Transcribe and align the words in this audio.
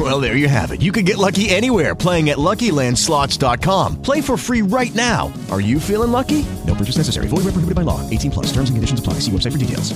Well, 0.00 0.18
there 0.18 0.34
you 0.34 0.48
have 0.48 0.70
it. 0.72 0.80
You 0.80 0.92
can 0.92 1.04
get 1.04 1.18
lucky 1.18 1.50
anywhere 1.50 1.94
playing 1.94 2.30
at 2.30 2.38
LuckyLandSlots.com. 2.38 4.00
Play 4.00 4.22
for 4.22 4.38
free 4.38 4.62
right 4.62 4.94
now. 4.94 5.30
Are 5.50 5.60
you 5.60 5.78
feeling 5.78 6.10
lucky? 6.10 6.46
No 6.66 6.74
purchase 6.74 6.96
necessary. 6.96 7.28
Void 7.28 7.44
where 7.44 7.52
prohibited 7.52 7.74
by 7.74 7.82
law. 7.82 8.00
18 8.08 8.30
plus. 8.30 8.46
Terms 8.46 8.70
and 8.70 8.78
conditions 8.78 9.00
apply. 9.00 9.14
See 9.20 9.30
website 9.30 9.52
for 9.52 9.58
details. 9.58 9.92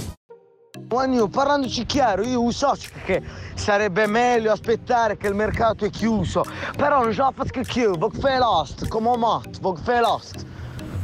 Juanio, 0.88 1.28
parlandoci 1.28 1.86
chiaro, 1.86 2.22
io 2.22 2.50
so 2.50 2.76
che 3.04 3.22
sarebbe 3.54 4.06
meglio 4.06 4.52
aspettare 4.52 5.16
che 5.16 5.28
il 5.28 5.34
mercato 5.34 5.86
è 5.86 5.90
chiuso, 5.90 6.44
però 6.76 7.02
non 7.02 7.12
ce 7.12 7.20
la 7.20 7.32
faccio 7.34 7.62
più, 7.62 7.96
voglio 7.96 8.20
fare 8.20 8.38
l'host, 8.38 8.86
come 8.88 9.16
mat, 9.16 9.60
voglio 9.60 9.80
fare 9.82 10.00
l'host, 10.00 10.44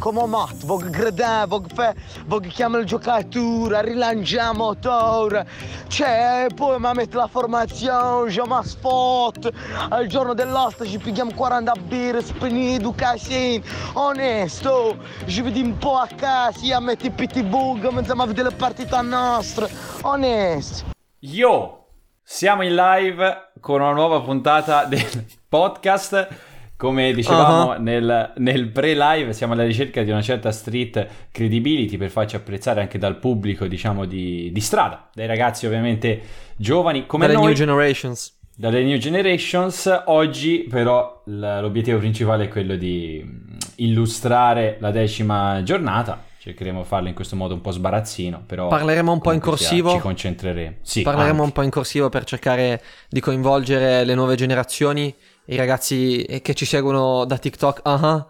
come 0.01 0.27
mat, 0.27 0.65
voglio 0.65 0.89
gradare, 0.89 1.47
voglio 1.47 1.69
fare, 1.73 1.95
voglio 2.25 2.49
chiamare 2.49 2.83
il 2.83 2.89
giocatore, 2.89 3.83
rilanciare 3.83 4.57
motore, 4.57 5.47
cioè, 5.89 6.47
poi 6.55 6.81
mi 6.81 6.91
mette 6.95 7.17
la 7.17 7.27
formazione, 7.27 8.31
je 8.31 8.43
mi 8.47 8.59
spot, 8.63 9.53
al 9.91 10.07
giorno 10.07 10.33
dell'host 10.33 10.85
ci 10.87 10.99
pigliamo 10.99 11.33
40 11.35 11.73
birre, 11.87 12.23
spenido, 12.23 12.93
casino, 12.93 13.63
onesto, 13.93 14.97
ci 15.27 15.43
vediamo 15.43 15.69
un 15.69 15.79
po' 15.79 15.97
a 15.97 16.09
casa, 16.17 16.77
a 16.77 16.81
mettere 16.81 17.09
i 17.09 17.11
pitbull, 17.11 17.83
cominciamo 17.83 18.23
a 18.23 18.27
vedere 18.27 18.49
le 18.49 18.55
partite 18.57 19.01
nostre, 19.03 19.69
onesto. 20.01 20.87
Yo! 21.19 21.77
Siamo 22.23 22.63
in 22.63 22.75
live 22.75 23.51
con 23.61 23.81
una 23.81 23.93
nuova 23.93 24.21
puntata 24.21 24.85
del 24.85 25.27
podcast. 25.49 26.50
Come 26.81 27.13
dicevamo 27.13 27.73
Uh-huh. 27.73 27.83
nel, 27.83 28.33
nel 28.39 28.69
pre-live, 28.71 29.35
siamo 29.35 29.53
alla 29.53 29.65
ricerca 29.67 30.03
di 30.03 30.11
una 30.11 30.23
certa 30.23 30.51
street 30.51 31.07
credibility 31.31 31.99
per 31.99 32.09
farci 32.09 32.37
apprezzare 32.37 32.81
anche 32.81 32.97
dal 32.97 33.19
pubblico, 33.19 33.67
diciamo, 33.67 34.07
di, 34.07 34.51
di 34.51 34.61
strada, 34.63 35.11
dai 35.13 35.27
ragazzi 35.27 35.67
ovviamente 35.67 36.23
giovani 36.57 37.05
come 37.05 37.27
Dalle 37.27 37.37
noi, 37.39 37.47
New 37.49 37.55
Generations. 37.55 38.35
dalle 38.57 38.83
new 38.83 38.97
generations. 38.97 40.03
Oggi 40.07 40.61
però 40.71 41.21
l'obiettivo 41.27 41.99
principale 41.99 42.45
è 42.45 42.49
quello 42.49 42.77
di 42.77 43.23
mm, 43.23 43.57
illustrare 43.77 44.79
la 44.81 44.91
decima 44.91 45.63
giornata. 45.63 46.25
Cercheremo 46.39 46.81
di 46.81 46.87
farlo 46.87 47.09
in 47.09 47.15
questo 47.15 47.37
modo 47.37 47.53
un 47.53 47.61
po' 47.61 47.71
sbarazzino, 47.71 48.43
però 48.47 48.69
Parleremo 48.69 49.13
un 49.13 49.21
po' 49.21 49.33
in 49.33 49.41
corsivo. 49.41 49.93
Ci 49.93 49.99
concentreremo. 49.99 50.77
Sì, 50.81 51.03
Parleremo 51.03 51.33
anche. 51.33 51.43
un 51.45 51.53
po' 51.53 51.61
in 51.63 51.69
corsivo 51.69 52.09
per 52.09 52.25
cercare 52.25 52.81
di 53.11 53.21
coinvolgere 53.21 54.05
le 54.05 54.15
nuove 54.15 54.37
generazioni, 54.37 55.15
i 55.47 55.57
ragazzi 55.57 56.41
che 56.43 56.55
ci 56.55 56.65
seguono 56.65 57.25
da 57.25 57.39
TikTok, 57.39 57.81
ah, 57.83 58.27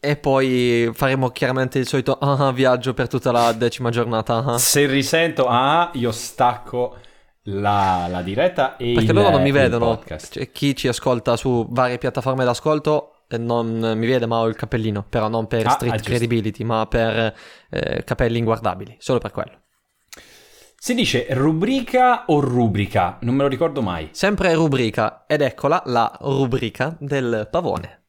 e 0.00 0.16
poi 0.16 0.90
faremo 0.92 1.30
chiaramente 1.30 1.78
il 1.78 1.86
solito 1.86 2.18
ah, 2.18 2.52
viaggio 2.52 2.92
per 2.92 3.08
tutta 3.08 3.32
la 3.32 3.52
decima 3.52 3.90
giornata. 3.90 4.44
ah. 4.44 4.58
Se 4.58 4.86
risento 4.86 5.46
ah, 5.46 5.90
io 5.94 6.12
stacco 6.12 6.96
la, 7.44 8.06
la 8.10 8.22
diretta 8.22 8.76
e 8.76 8.92
Perché 8.94 9.10
il, 9.10 9.16
loro 9.16 9.30
non 9.30 9.42
mi 9.42 9.50
vedono. 9.50 10.02
Cioè, 10.06 10.50
chi 10.52 10.76
ci 10.76 10.88
ascolta 10.88 11.36
su 11.36 11.66
varie 11.70 11.98
piattaforme 11.98 12.44
d'ascolto 12.44 13.24
eh, 13.28 13.38
non 13.38 13.94
mi 13.96 14.06
vede, 14.06 14.26
ma 14.26 14.38
ho 14.38 14.46
il 14.46 14.56
cappellino. 14.56 15.04
Però 15.08 15.28
non 15.28 15.46
per 15.46 15.66
Ah, 15.66 15.70
street 15.70 15.94
ah, 15.94 16.02
credibility, 16.02 16.64
ma 16.64 16.86
per 16.86 17.34
eh, 17.70 18.04
capelli 18.04 18.38
inguardabili. 18.38 18.96
Solo 18.98 19.18
per 19.18 19.30
quello. 19.30 19.63
Si 20.84 20.92
dice 20.92 21.28
rubrica 21.30 22.24
o 22.26 22.40
rubrica? 22.40 23.16
Non 23.22 23.34
me 23.34 23.44
lo 23.44 23.48
ricordo 23.48 23.80
mai. 23.80 24.10
Sempre 24.12 24.52
rubrica, 24.52 25.24
ed 25.26 25.40
eccola 25.40 25.82
la 25.86 26.14
rubrica 26.20 26.94
del 27.00 27.48
pavone. 27.50 28.02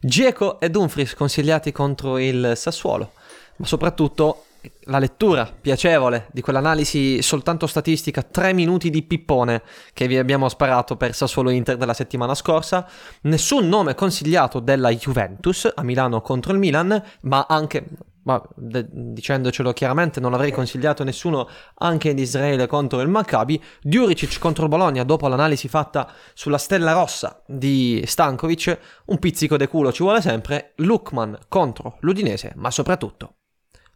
Gieco 0.00 0.60
e 0.60 0.70
Dumfries 0.70 1.14
consigliati 1.14 1.72
contro 1.72 2.18
il 2.18 2.52
Sassuolo, 2.54 3.10
ma 3.56 3.66
soprattutto 3.66 4.44
la 4.82 5.00
lettura 5.00 5.52
piacevole 5.60 6.28
di 6.30 6.42
quell'analisi 6.42 7.20
soltanto 7.22 7.66
statistica, 7.66 8.22
tre 8.22 8.52
minuti 8.52 8.88
di 8.88 9.02
pippone 9.02 9.62
che 9.92 10.06
vi 10.06 10.16
abbiamo 10.16 10.48
sparato 10.48 10.96
per 10.96 11.16
Sassuolo 11.16 11.50
Inter 11.50 11.76
della 11.76 11.92
settimana 11.92 12.36
scorsa, 12.36 12.88
nessun 13.22 13.66
nome 13.66 13.96
consigliato 13.96 14.60
della 14.60 14.90
Juventus 14.90 15.68
a 15.74 15.82
Milano 15.82 16.20
contro 16.20 16.52
il 16.52 16.60
Milan, 16.60 17.02
ma 17.22 17.46
anche, 17.48 17.84
ma 18.24 18.40
de- 18.54 18.86
dicendocelo 18.90 19.72
chiaramente, 19.72 20.20
non 20.20 20.34
avrei 20.34 20.52
consigliato 20.52 21.04
nessuno 21.04 21.48
anche 21.76 22.14
di 22.14 22.22
Israele 22.22 22.66
contro 22.66 23.00
il 23.00 23.08
Maccabi, 23.08 23.62
Djuricic 23.80 24.38
contro 24.38 24.64
il 24.64 24.68
Bologna 24.68 25.04
dopo 25.04 25.28
l'analisi 25.28 25.68
fatta 25.68 26.10
sulla 26.34 26.58
stella 26.58 26.92
rossa 26.92 27.42
di 27.46 28.02
Stankovic, 28.06 28.78
un 29.06 29.18
pizzico 29.18 29.56
de 29.56 29.68
culo 29.68 29.92
ci 29.92 30.02
vuole 30.02 30.20
sempre, 30.20 30.72
Lukman 30.76 31.38
contro 31.48 31.96
l'Udinese, 32.00 32.52
ma 32.56 32.70
soprattutto 32.70 33.36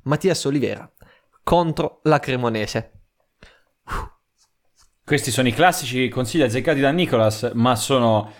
Mattias 0.02 0.44
Olivera 0.44 0.90
contro 1.42 2.00
la 2.04 2.18
Cremonese. 2.18 2.92
Questi 5.04 5.30
sono 5.30 5.46
i 5.46 5.52
classici 5.52 6.08
consigli 6.08 6.42
azzeccati 6.42 6.80
da 6.80 6.90
Nicolas, 6.90 7.52
ma 7.54 7.76
sono 7.76 8.32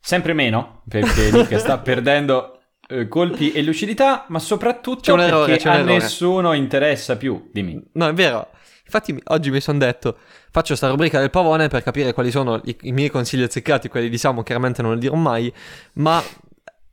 sempre 0.00 0.32
meno 0.32 0.82
perché 0.88 1.32
Nick 1.32 1.58
sta 1.58 1.78
perdendo 1.82 2.51
eh, 3.00 3.08
colpi 3.08 3.52
e 3.52 3.62
lucidità, 3.62 4.24
ma 4.28 4.38
soprattutto 4.38 5.16
errore, 5.16 5.52
perché 5.52 5.68
a 5.68 5.74
errore. 5.76 5.92
nessuno 5.94 6.52
interessa 6.52 7.16
più. 7.16 7.48
Dimmi. 7.52 7.82
No, 7.92 8.08
è 8.08 8.12
vero. 8.12 8.48
Infatti 8.84 9.18
oggi 9.28 9.50
mi 9.50 9.60
sono 9.60 9.78
detto, 9.78 10.18
faccio 10.50 10.74
sta 10.76 10.88
rubrica 10.88 11.18
del 11.18 11.30
pavone 11.30 11.68
per 11.68 11.82
capire 11.82 12.12
quali 12.12 12.30
sono 12.30 12.60
i, 12.64 12.76
i 12.82 12.92
miei 12.92 13.08
consigli 13.08 13.42
azzeccati, 13.42 13.88
quelli 13.88 14.08
di 14.10 14.18
Samu 14.18 14.42
chiaramente 14.42 14.82
non 14.82 14.94
li 14.94 15.00
dirò 15.00 15.14
mai, 15.14 15.50
ma 15.94 16.22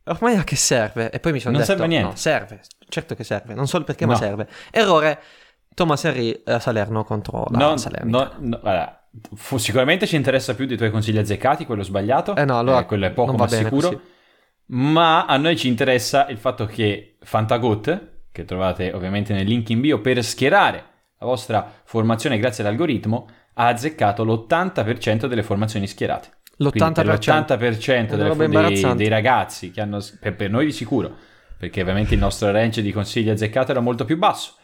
ormai 0.04 0.36
a 0.36 0.44
che 0.44 0.56
serve? 0.56 1.10
E 1.10 1.20
poi 1.20 1.32
mi 1.32 1.40
sono 1.40 1.56
Non 1.56 1.60
detto, 1.60 1.72
serve 1.72 1.86
niente. 1.88 2.08
no, 2.08 2.16
serve, 2.16 2.60
certo 2.88 3.14
che 3.14 3.22
serve, 3.24 3.52
non 3.54 3.66
so 3.68 3.76
il 3.76 3.84
perché 3.84 4.06
No. 4.06 4.12
ma 4.12 4.16
serve. 4.18 4.48
Errore, 4.70 5.20
Thomas 5.74 6.02
Henry 6.04 6.40
a 6.46 6.58
Salerno 6.58 7.04
contro 7.04 7.46
la 7.50 7.58
No, 7.58 7.76
Salernitana. 7.76 8.30
no, 8.38 8.58
no, 8.62 8.96
fu- 9.34 9.58
sicuramente 9.58 10.06
ci 10.06 10.16
interessa 10.16 10.54
più 10.54 10.64
dei 10.66 10.76
tuoi 10.78 10.90
consigli 10.90 11.18
azzeccati, 11.18 11.66
quello 11.66 11.82
sbagliato. 11.82 12.34
Eh 12.34 12.44
no, 12.46 12.58
allora 12.58 12.84
quello 12.84 13.04
è 13.06 13.10
poco 13.10 13.32
ma 13.34 13.44
bene 13.44 13.64
sicuro. 13.64 13.88
così. 13.88 14.00
Ma 14.72 15.24
a 15.26 15.36
noi 15.36 15.56
ci 15.56 15.68
interessa 15.68 16.28
il 16.28 16.38
fatto 16.38 16.66
che 16.66 17.16
Fantagot, 17.20 18.08
che 18.30 18.44
trovate 18.44 18.92
ovviamente 18.92 19.32
nel 19.32 19.46
link 19.46 19.68
in 19.70 19.80
bio, 19.80 20.00
per 20.00 20.22
schierare 20.22 20.84
la 21.18 21.26
vostra 21.26 21.70
formazione 21.84 22.38
grazie 22.38 22.62
all'algoritmo, 22.64 23.28
ha 23.54 23.66
azzeccato 23.66 24.24
l'80% 24.24 25.26
delle 25.26 25.42
formazioni 25.42 25.86
schierate. 25.86 26.38
Quindi 26.56 26.92
per 26.92 27.06
L'80%. 27.06 27.56
l'80% 27.56 27.88
È 27.88 28.14
una 28.14 28.34
delle- 28.34 28.68
dei, 28.68 28.94
dei 28.94 29.08
ragazzi 29.08 29.70
che 29.70 29.80
hanno, 29.80 29.98
per, 30.20 30.36
per 30.36 30.50
noi 30.50 30.66
di 30.66 30.72
sicuro, 30.72 31.14
perché 31.58 31.80
ovviamente 31.80 32.14
il 32.14 32.20
nostro 32.20 32.50
range 32.50 32.80
di 32.82 32.92
consigli 32.92 33.28
azzeccati 33.28 33.70
era 33.72 33.80
molto 33.80 34.04
più 34.04 34.16
basso. 34.18 34.54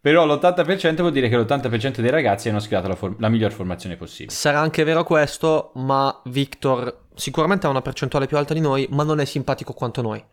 Però 0.00 0.24
l'80% 0.24 0.96
vuol 1.00 1.10
dire 1.10 1.28
che 1.28 1.36
l'80% 1.36 2.00
dei 2.00 2.10
ragazzi 2.10 2.48
hanno 2.48 2.60
schierato 2.60 2.86
la, 2.88 2.94
for- 2.94 3.16
la 3.18 3.28
miglior 3.28 3.50
formazione 3.50 3.96
possibile. 3.96 4.30
Sarà 4.30 4.60
anche 4.60 4.84
vero 4.84 5.02
questo, 5.02 5.72
ma 5.74 6.20
Victor 6.26 7.05
sicuramente 7.16 7.66
ha 7.66 7.70
una 7.70 7.82
percentuale 7.82 8.26
più 8.26 8.36
alta 8.36 8.54
di 8.54 8.60
noi, 8.60 8.86
ma 8.90 9.02
non 9.02 9.18
è 9.20 9.24
simpatico 9.24 9.72
quanto 9.72 10.02
noi. 10.02 10.24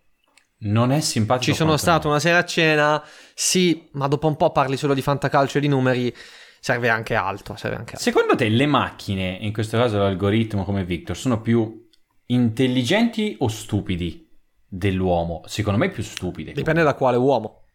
Non 0.59 0.91
è 0.91 1.01
simpatico. 1.01 1.51
Ci 1.51 1.57
sono 1.57 1.75
stato 1.77 2.03
noi. 2.03 2.11
una 2.11 2.19
sera 2.19 2.37
a 2.37 2.45
cena, 2.45 3.03
sì, 3.33 3.89
ma 3.93 4.07
dopo 4.07 4.27
un 4.27 4.35
po' 4.35 4.51
parli 4.51 4.77
solo 4.77 4.93
di 4.93 5.01
fantacalcio 5.01 5.57
e 5.57 5.61
di 5.61 5.67
numeri, 5.67 6.13
serve 6.59 6.89
anche 6.89 7.15
altro, 7.15 7.55
serve 7.55 7.77
anche 7.77 7.95
altro. 7.95 8.11
Secondo 8.11 8.35
te 8.35 8.47
le 8.47 8.65
macchine, 8.65 9.37
in 9.41 9.51
questo 9.51 9.77
caso 9.77 9.97
l'algoritmo 9.97 10.63
come 10.63 10.85
Victor, 10.85 11.17
sono 11.17 11.41
più 11.41 11.89
intelligenti 12.27 13.35
o 13.39 13.47
stupidi 13.47 14.29
dell'uomo? 14.65 15.41
Secondo 15.45 15.79
me 15.79 15.89
più 15.89 16.03
stupide. 16.03 16.53
Dipende 16.53 16.83
da 16.83 16.93
quale 16.93 17.17
uomo, 17.17 17.65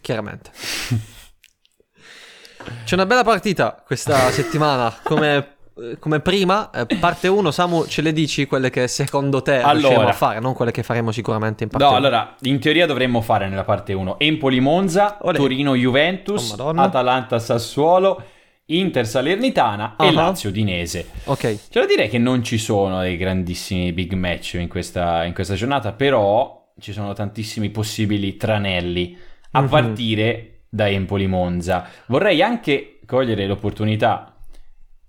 chiaramente. 0.00 0.50
C'è 2.84 2.94
una 2.94 3.06
bella 3.06 3.24
partita 3.24 3.82
questa 3.84 4.30
settimana, 4.30 4.98
come, 5.02 5.57
come 5.98 6.20
prima. 6.20 6.70
Eh, 6.70 6.86
parte 6.96 7.28
1, 7.28 7.50
Samu, 7.50 7.86
ce 7.86 8.02
le 8.02 8.12
dici 8.12 8.46
quelle 8.46 8.70
che 8.70 8.88
secondo 8.88 9.42
te 9.42 9.56
Allora. 9.56 9.72
riusciremo 9.72 10.08
a 10.08 10.12
fare, 10.12 10.40
non 10.40 10.54
quelle 10.54 10.70
che 10.70 10.82
faremo 10.82 11.12
sicuramente 11.12 11.64
in 11.64 11.70
parte 11.70 11.84
No, 11.84 11.90
uno. 11.90 11.98
allora, 12.00 12.34
in 12.42 12.58
teoria 12.58 12.86
dovremmo 12.86 13.20
fare 13.20 13.48
nella 13.48 13.64
parte 13.64 13.92
1 13.92 14.18
Empoli-Monza, 14.18 15.18
Olè. 15.22 15.36
Torino-Juventus, 15.36 16.54
Oh. 16.58 16.70
Atalanta-Sassuolo, 16.70 18.22
Inter-Salernitana 18.66 19.96
e 19.98 20.06
Ah. 20.08 20.12
Lazio-Dinese. 20.12 21.06
Ok, 21.24 21.68
C'è 21.70 21.80
da 21.80 21.86
dire 21.86 22.08
che 22.08 22.18
non 22.18 22.42
ci 22.42 22.58
sono 22.58 23.00
dei 23.00 23.16
grandissimi 23.16 23.92
big 23.92 24.12
match 24.14 24.54
in 24.54 24.68
questa, 24.68 25.24
in 25.24 25.32
questa 25.34 25.54
giornata, 25.54 25.92
però 25.92 26.70
ci 26.80 26.92
sono 26.92 27.12
tantissimi 27.12 27.70
possibili 27.70 28.36
tranelli, 28.36 29.16
a 29.52 29.62
Mhm. 29.62 29.68
partire 29.68 30.60
da 30.68 30.88
Empoli-Monza. 30.88 31.86
Vorrei 32.06 32.42
anche 32.42 33.00
cogliere 33.06 33.46
l'opportunità 33.46 34.34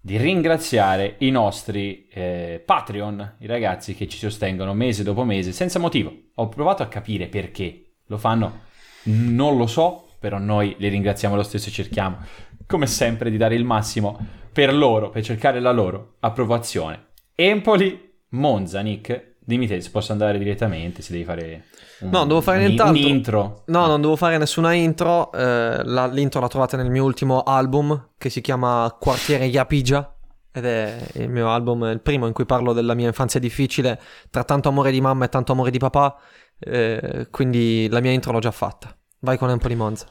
di 0.01 0.17
ringraziare 0.17 1.15
i 1.19 1.29
nostri 1.29 2.07
eh, 2.07 2.61
Patreon, 2.65 3.35
i 3.39 3.47
ragazzi 3.47 3.95
che 3.95 4.07
ci 4.07 4.17
sostengono 4.17 4.73
mese 4.73 5.03
dopo 5.03 5.23
mese, 5.23 5.51
senza 5.51 5.79
motivo. 5.79 6.13
Ho 6.35 6.49
provato 6.49 6.83
a 6.83 6.87
capire 6.87 7.27
perché 7.27 7.95
lo 8.05 8.17
fanno, 8.17 8.61
non 9.03 9.57
lo 9.57 9.67
so, 9.67 10.07
però 10.19 10.37
noi 10.37 10.75
li 10.79 10.87
ringraziamo 10.87 11.35
lo 11.35 11.43
stesso 11.43 11.69
e 11.69 11.71
cerchiamo, 11.71 12.17
come 12.65 12.87
sempre, 12.87 13.29
di 13.29 13.37
dare 13.37 13.55
il 13.55 13.65
massimo 13.65 14.17
per 14.51 14.73
loro, 14.73 15.09
per 15.09 15.23
cercare 15.23 15.59
la 15.59 15.71
loro 15.71 16.15
approvazione. 16.19 17.07
Empoli, 17.35 18.17
Monza, 18.29 18.81
Nick, 18.81 19.28
dimmi 19.49 19.67
te 19.67 19.81
se 19.81 19.89
posso 19.89 20.11
andare 20.11 20.37
direttamente, 20.37 21.01
se 21.01 21.11
devi 21.11 21.23
fare 21.25 21.65
un, 22.01 22.09
No, 22.11 22.19
non 22.19 22.27
devo 22.27 22.41
fare 22.41 22.65
un, 22.65 22.79
un 22.79 22.95
intro. 22.95 23.63
No, 23.65 23.87
non 23.87 23.99
devo 23.99 24.15
fare 24.15 24.37
nessuna 24.37 24.73
intro. 24.73 25.31
eh, 25.33 25.81
la- 25.83 26.05
l'intro 26.07 26.39
la 26.39 26.47
trovate 26.47 26.77
nel 26.77 26.89
mio 26.89 27.03
ultimo 27.03 27.41
album 27.43 28.11
che 28.17 28.29
si 28.29 28.41
chiama 28.41 28.95
Quartiere 28.99 29.45
Yapigia. 29.45 30.13
Ed 30.51 30.65
è 30.65 30.97
il 31.13 31.29
mio 31.29 31.49
album, 31.49 31.83
il 31.85 31.99
primo 32.01 32.25
in 32.27 32.33
cui 32.33 32.45
parlo 32.45 32.73
della 32.73 32.93
mia 32.93 33.07
infanzia 33.07 33.39
difficile, 33.39 33.99
tra 34.29 34.43
tanto 34.43 34.69
amore 34.69 34.91
di 34.91 35.01
mamma 35.01 35.25
e 35.25 35.29
tanto 35.29 35.51
amore 35.51 35.71
di 35.71 35.77
papà. 35.79 36.15
eh, 36.59 37.27
quindi 37.31 37.87
la 37.89 38.01
mia 38.01 38.11
intro 38.11 38.31
l'ho 38.31 38.39
già 38.39 38.51
fatta. 38.51 38.95
Vai 39.19 39.37
con 39.37 39.49
Empoli 39.49 39.75
Monza. 39.75 40.05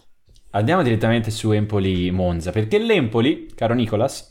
Andiamo 0.53 0.83
direttamente 0.83 1.31
su 1.31 1.51
Empoli-Monza, 1.53 2.51
perché 2.53 2.79
l'Empoli, 2.79 3.51
caro 3.55 3.75
Nicolas, 3.75 4.29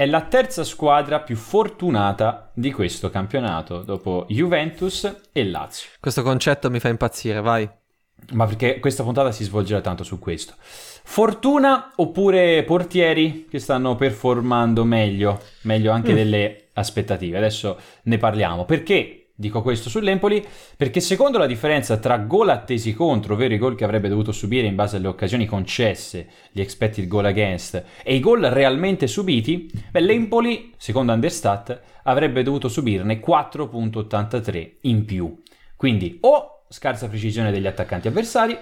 è 0.00 0.06
la 0.06 0.20
terza 0.20 0.62
squadra 0.62 1.18
più 1.18 1.34
fortunata 1.34 2.52
di 2.54 2.70
questo 2.70 3.10
campionato, 3.10 3.82
dopo 3.82 4.26
Juventus 4.28 5.12
e 5.32 5.44
Lazio. 5.44 5.88
Questo 5.98 6.22
concetto 6.22 6.70
mi 6.70 6.78
fa 6.78 6.86
impazzire, 6.86 7.40
vai. 7.40 7.68
Ma 8.30 8.46
perché 8.46 8.78
questa 8.78 9.02
puntata 9.02 9.32
si 9.32 9.42
svolgerà 9.42 9.80
tanto 9.80 10.04
su 10.04 10.20
questo. 10.20 10.54
Fortuna 10.56 11.94
oppure 11.96 12.62
portieri 12.62 13.46
che 13.50 13.58
stanno 13.58 13.96
performando 13.96 14.84
meglio, 14.84 15.40
meglio 15.62 15.90
anche 15.90 16.12
Mm. 16.12 16.14
delle 16.14 16.68
aspettative. 16.74 17.38
Adesso 17.38 17.76
ne 18.02 18.18
parliamo. 18.18 18.66
Perché 18.66 19.17
dico 19.38 19.62
questo 19.62 19.88
sull'Empoli? 19.88 20.44
Perché 20.76 20.98
secondo 20.98 21.38
la 21.38 21.46
differenza 21.46 21.96
tra 21.98 22.18
gol 22.18 22.48
attesi 22.48 22.92
contro, 22.92 23.34
ovvero 23.34 23.54
i 23.54 23.58
gol 23.58 23.76
che 23.76 23.84
avrebbe 23.84 24.08
dovuto 24.08 24.32
subire 24.32 24.66
in 24.66 24.74
base 24.74 24.96
alle 24.96 25.06
occasioni 25.06 25.46
concesse, 25.46 26.26
gli 26.50 26.60
expected 26.60 27.06
goal 27.06 27.26
against, 27.26 27.84
e 28.02 28.16
i 28.16 28.20
gol 28.20 28.40
realmente 28.40 29.06
subiti, 29.06 29.70
beh, 29.92 30.00
l'Empoli, 30.00 30.74
secondo 30.76 31.12
Understat, 31.12 31.80
avrebbe 32.02 32.42
dovuto 32.42 32.68
subirne 32.68 33.20
4.83 33.20 34.72
in 34.82 35.04
più. 35.04 35.40
Quindi 35.76 36.18
o 36.22 36.64
scarsa 36.68 37.06
precisione 37.06 37.52
degli 37.52 37.68
attaccanti 37.68 38.08
avversari 38.08 38.58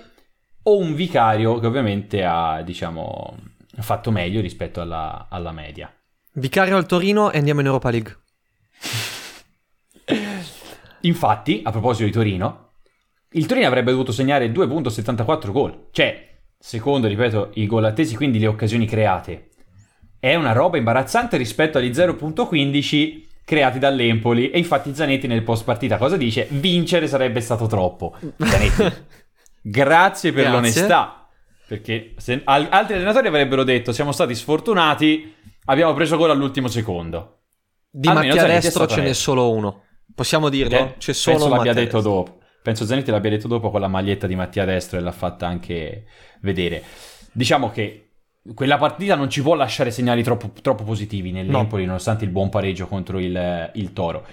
o 0.64 0.76
un 0.76 0.94
vicario 0.94 1.58
che 1.58 1.66
ovviamente 1.66 2.22
ha, 2.22 2.60
diciamo, 2.60 3.34
fatto 3.78 4.10
meglio 4.10 4.42
rispetto 4.42 4.82
alla, 4.82 5.28
alla 5.30 5.52
media. 5.52 5.90
Vicario 6.32 6.76
al 6.76 6.84
Torino 6.84 7.32
e 7.32 7.38
andiamo 7.38 7.60
in 7.60 7.66
Europa 7.66 7.88
League. 7.88 8.14
Infatti, 11.02 11.60
a 11.64 11.70
proposito 11.70 12.04
di 12.04 12.12
Torino, 12.12 12.72
il 13.30 13.46
Torino 13.46 13.66
avrebbe 13.66 13.90
dovuto 13.90 14.12
segnare 14.12 14.50
2.74 14.50 15.50
gol. 15.52 15.88
Cioè, 15.90 16.38
secondo, 16.58 17.06
ripeto, 17.06 17.50
i 17.54 17.66
gol 17.66 17.84
attesi, 17.84 18.16
quindi 18.16 18.38
le 18.38 18.46
occasioni 18.46 18.86
create. 18.86 19.48
È 20.18 20.34
una 20.34 20.52
roba 20.52 20.76
imbarazzante 20.78 21.36
rispetto 21.36 21.78
agli 21.78 21.90
0.15 21.90 23.24
creati 23.44 23.78
dall'Empoli. 23.78 24.50
E 24.50 24.58
infatti 24.58 24.94
Zanetti 24.94 25.26
nel 25.26 25.42
post 25.42 25.64
partita 25.64 25.98
cosa 25.98 26.16
dice? 26.16 26.46
Vincere 26.50 27.06
sarebbe 27.06 27.40
stato 27.40 27.66
troppo. 27.66 28.16
Zanetti, 28.36 28.92
grazie 29.62 30.32
per 30.32 30.42
Grazie. 30.42 30.58
l'onestà. 30.58 31.28
Perché 31.66 32.14
se- 32.16 32.42
al- 32.44 32.68
altri 32.70 32.94
allenatori 32.94 33.26
avrebbero 33.28 33.64
detto 33.64 33.92
siamo 33.92 34.12
stati 34.12 34.34
sfortunati, 34.34 35.34
abbiamo 35.66 35.94
preso 35.94 36.16
gol 36.16 36.30
all'ultimo 36.30 36.68
secondo. 36.68 37.40
Di 37.90 38.08
Almeno 38.08 38.34
è 38.34 38.46
Destro 38.60 38.86
ce 38.86 39.00
n'è 39.02 39.12
solo 39.12 39.50
uno. 39.50 39.82
Possiamo 40.16 40.48
dirlo? 40.48 40.76
Eh, 40.78 40.94
C'è 40.96 41.12
solo 41.12 41.36
penso 41.36 41.54
l'abbia 41.54 41.72
detto 41.74 42.00
Destro. 42.00 42.10
dopo. 42.10 42.38
Penso 42.62 42.86
Zanetti 42.86 43.10
l'abbia 43.10 43.28
detto 43.30 43.48
dopo 43.48 43.70
con 43.70 43.80
la 43.82 43.86
maglietta 43.86 44.26
di 44.26 44.34
Mattia 44.34 44.64
Destro 44.64 44.98
e 44.98 45.02
l'ha 45.02 45.12
fatta 45.12 45.46
anche 45.46 46.06
vedere. 46.40 46.82
Diciamo 47.32 47.70
che 47.70 48.12
quella 48.54 48.78
partita 48.78 49.14
non 49.14 49.28
ci 49.28 49.42
può 49.42 49.54
lasciare 49.54 49.90
segnali 49.90 50.22
troppo, 50.22 50.50
troppo 50.62 50.84
positivi 50.84 51.32
nell'Empoli, 51.32 51.84
nonostante 51.84 52.24
il 52.24 52.30
buon 52.30 52.48
pareggio 52.48 52.86
contro 52.86 53.18
il, 53.18 53.70
il 53.74 53.92
Toro. 53.92 54.24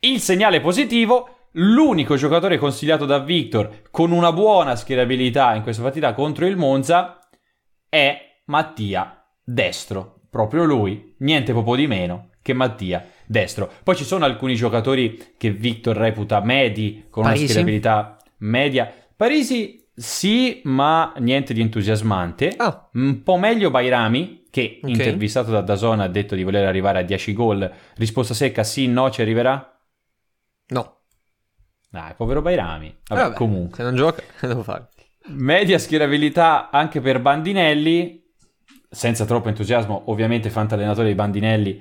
Il 0.00 0.18
segnale 0.18 0.60
positivo, 0.60 1.46
l'unico 1.52 2.16
giocatore 2.16 2.58
consigliato 2.58 3.06
da 3.06 3.20
Victor 3.20 3.82
con 3.92 4.10
una 4.10 4.32
buona 4.32 4.74
schierabilità 4.74 5.54
in 5.54 5.62
questa 5.62 5.82
partita 5.82 6.12
contro 6.12 6.46
il 6.46 6.56
Monza 6.56 7.28
è 7.88 8.42
Mattia 8.46 9.24
Destro. 9.44 10.22
Proprio 10.28 10.64
lui, 10.64 11.14
niente 11.20 11.52
poco 11.52 11.76
di 11.76 11.86
meno 11.86 12.30
che 12.42 12.52
Mattia 12.52 13.04
Destro. 13.30 13.70
Poi 13.84 13.94
ci 13.94 14.02
sono 14.02 14.24
alcuni 14.24 14.56
giocatori 14.56 15.34
che 15.36 15.52
Victor 15.52 15.96
reputa 15.96 16.40
medi, 16.40 17.06
con 17.08 17.22
Parisi? 17.22 17.44
una 17.44 17.50
schierabilità 17.52 18.16
media. 18.38 18.92
Parisi 19.14 19.86
sì, 19.94 20.60
ma 20.64 21.12
niente 21.18 21.54
di 21.54 21.60
entusiasmante. 21.60 22.52
Ah, 22.56 22.88
Un 22.94 23.22
po' 23.22 23.36
meglio 23.36 23.70
Bairami, 23.70 24.46
che 24.50 24.80
Ok. 24.82 24.88
intervistato 24.88 25.52
da 25.52 25.60
Dazon 25.60 26.00
ha 26.00 26.08
detto 26.08 26.34
di 26.34 26.42
voler 26.42 26.66
arrivare 26.66 26.98
a 26.98 27.02
10 27.02 27.32
gol. 27.32 27.72
Risposta 27.94 28.34
secca, 28.34 28.64
sì, 28.64 28.88
no, 28.88 29.08
ci 29.10 29.20
arriverà? 29.22 29.78
no. 30.70 30.96
Dai, 31.88 32.14
povero 32.16 32.42
Bairami. 32.42 32.96
Vabbè, 33.06 33.20
Vabbè, 33.22 33.34
comunque. 33.36 33.76
Se 33.76 33.82
non 33.84 33.94
gioca, 33.94 34.22
devo 34.44 34.64
fare? 34.64 34.88
Media 35.26 35.78
schierabilità 35.78 36.70
anche 36.70 37.00
per 37.00 37.20
Bandinelli, 37.20 38.24
senza 38.90 39.24
troppo 39.24 39.48
entusiasmo, 39.48 40.02
ovviamente 40.06 40.50
fantallenatore 40.50 41.06
di 41.06 41.14
Bandinelli, 41.14 41.80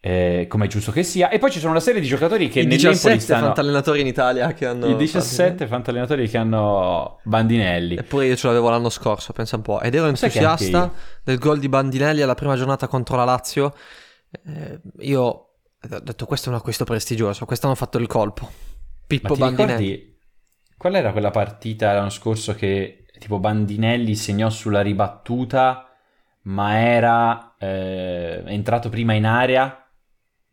eh, 0.00 0.46
come 0.48 0.66
è 0.66 0.68
giusto 0.68 0.92
che 0.92 1.02
sia. 1.02 1.28
E 1.28 1.38
poi 1.38 1.50
ci 1.50 1.58
sono 1.58 1.72
una 1.72 1.80
serie 1.80 2.00
di 2.00 2.06
giocatori 2.06 2.48
che 2.48 2.60
I 2.60 2.66
nell'Empoli 2.66 2.92
17 2.92 3.20
stanno... 3.20 3.46
fantallenatori 3.46 4.00
in 4.00 4.06
Italia 4.06 4.52
che 4.52 4.66
hanno... 4.66 4.86
I 4.86 4.96
17 4.96 5.66
fantallenatori 5.66 6.28
che 6.28 6.38
hanno 6.38 7.20
Bandinelli. 7.24 7.96
Eppure 7.96 8.26
io 8.26 8.36
ce 8.36 8.46
l'avevo 8.46 8.70
l'anno 8.70 8.90
scorso, 8.90 9.32
pensa 9.32 9.56
un 9.56 9.62
po'. 9.62 9.80
Ed 9.80 9.94
ero 9.94 10.06
entusiasta 10.06 10.92
del 11.24 11.38
gol 11.38 11.58
di 11.58 11.68
Bandinelli 11.68 12.22
alla 12.22 12.34
prima 12.34 12.54
giornata 12.56 12.86
contro 12.86 13.16
la 13.16 13.24
Lazio. 13.24 13.74
Eh, 14.30 14.80
io 15.00 15.22
ho 15.22 16.00
detto 16.00 16.26
questo 16.26 16.48
è 16.48 16.52
un 16.52 16.58
acquisto 16.58 16.84
prestigioso, 16.84 17.44
quest'hanno 17.44 17.74
fatto 17.74 17.98
il 17.98 18.06
colpo. 18.06 18.50
Pippo 19.06 19.34
Bandinelli. 19.34 20.16
qual 20.76 20.94
era 20.94 21.12
quella 21.12 21.30
partita 21.30 21.94
l'anno 21.94 22.10
scorso 22.10 22.54
che 22.54 23.06
tipo 23.18 23.38
Bandinelli 23.38 24.14
segnò 24.14 24.48
sulla 24.50 24.80
ribattuta, 24.80 25.88
ma 26.42 26.78
era 26.78 27.56
eh, 27.58 28.42
entrato 28.46 28.90
prima 28.90 29.14
in 29.14 29.24
area? 29.24 29.87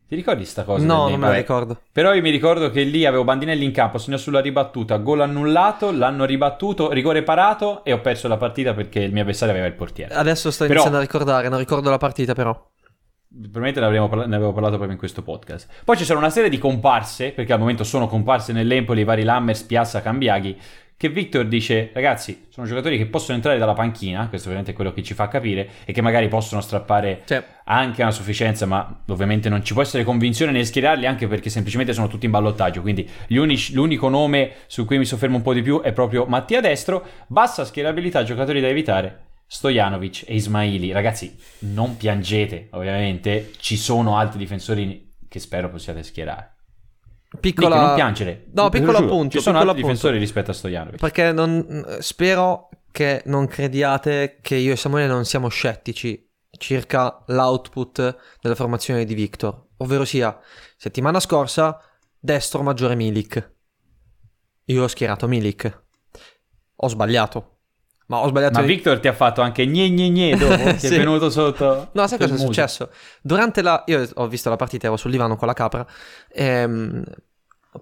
Ti 0.08 0.14
ricordi 0.14 0.44
sta 0.44 0.62
cosa? 0.62 0.84
No, 0.86 1.08
non 1.08 1.18
me 1.18 1.26
la 1.28 1.34
ricordo. 1.34 1.80
Però 1.90 2.14
io 2.14 2.22
mi 2.22 2.30
ricordo 2.30 2.70
che 2.70 2.82
lì 2.82 3.04
avevo 3.04 3.24
Bandinelli 3.24 3.64
in 3.64 3.72
campo, 3.72 3.98
segnò 3.98 4.16
sulla 4.16 4.40
ribattuta, 4.40 4.98
gol 4.98 5.20
annullato, 5.22 5.90
l'hanno 5.90 6.24
ribattuto, 6.24 6.92
rigore 6.92 7.24
parato 7.24 7.82
e 7.82 7.92
ho 7.92 8.00
perso 8.00 8.28
la 8.28 8.36
partita 8.36 8.72
perché 8.72 9.00
il 9.00 9.12
mio 9.12 9.22
avversario 9.22 9.52
aveva 9.52 9.66
il 9.68 9.74
portiere. 9.74 10.14
Adesso 10.14 10.52
sto 10.52 10.62
Però- 10.62 10.74
iniziando 10.74 10.98
a 10.98 11.00
ricordare, 11.02 11.48
non 11.48 11.58
ricordo 11.58 11.90
la 11.90 11.98
partita 11.98 12.34
però. 12.34 12.56
Probabilmente 13.28 13.80
parla- 13.80 14.26
ne 14.26 14.36
avevo 14.36 14.52
parlato 14.52 14.74
proprio 14.74 14.92
in 14.92 14.98
questo 14.98 15.22
podcast. 15.22 15.68
Poi 15.84 15.96
ci 15.96 16.04
sono 16.04 16.20
una 16.20 16.30
serie 16.30 16.48
di 16.48 16.58
comparse, 16.58 17.32
perché 17.32 17.52
al 17.52 17.58
momento 17.58 17.82
sono 17.82 18.06
comparse 18.06 18.52
nell'Empoli, 18.52 19.00
i 19.00 19.04
vari 19.04 19.24
Lammers, 19.24 19.62
Piazza, 19.64 20.00
Cambiaghi, 20.00 20.56
che 20.98 21.10
Victor 21.10 21.46
dice, 21.46 21.90
ragazzi, 21.92 22.46
sono 22.48 22.66
giocatori 22.66 22.96
che 22.96 23.04
possono 23.04 23.36
entrare 23.36 23.58
dalla 23.58 23.74
panchina, 23.74 24.28
questo 24.28 24.46
ovviamente 24.48 24.72
è 24.72 24.74
quello 24.74 24.94
che 24.94 25.02
ci 25.02 25.12
fa 25.12 25.28
capire, 25.28 25.68
e 25.84 25.92
che 25.92 26.00
magari 26.00 26.26
possono 26.28 26.62
strappare 26.62 27.22
Cioè, 27.26 27.44
anche 27.64 28.00
una 28.00 28.10
sufficienza, 28.10 28.64
ma 28.64 29.02
ovviamente 29.08 29.50
non 29.50 29.62
ci 29.62 29.74
può 29.74 29.82
essere 29.82 30.04
convinzione 30.04 30.52
nel 30.52 30.64
schierarli, 30.64 31.04
anche 31.04 31.26
perché 31.26 31.50
semplicemente 31.50 31.92
sono 31.92 32.08
tutti 32.08 32.24
in 32.24 32.30
ballottaggio, 32.30 32.80
quindi 32.80 33.06
unici- 33.28 33.74
l'unico 33.74 34.08
nome 34.08 34.52
su 34.66 34.86
cui 34.86 34.96
mi 34.96 35.04
soffermo 35.04 35.36
un 35.36 35.42
po' 35.42 35.52
di 35.52 35.60
più 35.60 35.82
è 35.82 35.92
proprio 35.92 36.24
Mattia 36.24 36.62
Destro, 36.62 37.04
bassa 37.26 37.66
schierabilità, 37.66 38.22
giocatori 38.22 38.62
da 38.62 38.68
evitare, 38.68 39.24
Stojanovic 39.46 40.24
e 40.26 40.34
Ismaili. 40.34 40.92
Ragazzi, 40.92 41.36
non 41.60 41.98
piangete, 41.98 42.68
ovviamente, 42.70 43.50
ci 43.58 43.76
sono 43.76 44.16
altri 44.16 44.38
difensori 44.38 45.12
che 45.28 45.38
spero 45.40 45.68
possiate 45.68 46.02
schierare. 46.02 46.55
Piccola... 47.38 47.74
Nick, 47.74 47.86
non 47.86 47.94
piangere. 47.94 48.46
No, 48.52 48.68
piccolo 48.68 48.98
appunto, 48.98 49.36
Ci 49.36 49.42
sono 49.42 49.58
altri 49.58 49.70
appunto. 49.70 49.88
difensori 49.88 50.18
rispetto 50.18 50.50
a 50.50 50.54
Stojanovic. 50.54 51.00
Perché 51.00 51.32
non, 51.32 51.96
spero 52.00 52.68
che 52.90 53.22
non 53.26 53.46
crediate 53.46 54.38
che 54.40 54.56
io 54.56 54.72
e 54.72 54.76
Samuele 54.76 55.06
non 55.06 55.24
siamo 55.24 55.48
scettici 55.48 56.26
circa 56.58 57.22
l'output 57.26 58.16
della 58.40 58.54
formazione 58.54 59.04
di 59.04 59.14
Victor. 59.14 59.66
Ovvero 59.78 60.04
sia, 60.04 60.38
settimana 60.76 61.20
scorsa, 61.20 61.78
destro 62.18 62.62
maggiore 62.62 62.94
Milik. 62.94 63.54
Io 64.66 64.82
ho 64.82 64.88
schierato 64.88 65.28
Milik. 65.28 65.84
Ho 66.76 66.88
sbagliato. 66.88 67.55
Ma 68.06 68.18
ho 68.18 68.28
sbagliato... 68.28 68.60
Ma 68.60 68.64
Victor 68.66 69.00
ti 69.00 69.08
ha 69.08 69.12
fatto 69.12 69.40
anche 69.42 69.66
gne 69.66 69.88
gne 69.90 70.10
gne 70.10 70.36
dopo, 70.36 70.54
che 70.64 70.78
Sì. 70.78 70.94
è 70.94 70.98
venuto 70.98 71.28
sotto... 71.30 71.88
No, 71.92 72.06
sai 72.06 72.18
cosa 72.18 72.34
è 72.34 72.38
successo? 72.38 72.90
Durante 73.20 73.62
la... 73.62 73.82
Io 73.86 74.08
ho 74.14 74.28
visto 74.28 74.48
la 74.48 74.56
partita, 74.56 74.86
ero 74.86 74.96
sul 74.96 75.10
divano 75.10 75.36
con 75.36 75.48
la 75.48 75.54
capra. 75.54 75.84
ehm, 76.32 77.02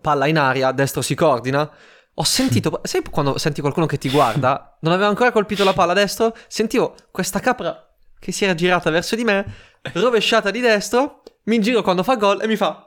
palla 0.00 0.26
in 0.26 0.38
aria, 0.38 0.72
destro 0.72 1.02
si 1.02 1.14
coordina. 1.14 1.70
Ho 2.14 2.24
sentito... 2.24 2.80
sai 2.84 3.02
quando 3.10 3.36
senti 3.38 3.60
qualcuno 3.60 3.86
che 3.86 3.98
ti 3.98 4.08
guarda? 4.08 4.76
Non 4.80 4.92
aveva 4.94 5.08
ancora 5.08 5.30
colpito 5.30 5.62
la 5.64 5.72
palla 5.74 5.92
a 5.92 5.94
destro? 5.94 6.34
Sentivo 6.48 6.94
questa 7.10 7.40
capra 7.40 7.86
che 8.18 8.32
si 8.32 8.44
era 8.44 8.54
girata 8.54 8.88
verso 8.88 9.16
di 9.16 9.24
me, 9.24 9.44
rovesciata 9.92 10.50
di 10.50 10.60
destro, 10.60 11.22
mi 11.44 11.60
giro 11.60 11.82
quando 11.82 12.02
fa 12.02 12.16
gol 12.16 12.40
e 12.40 12.46
mi 12.46 12.56
fa... 12.56 12.83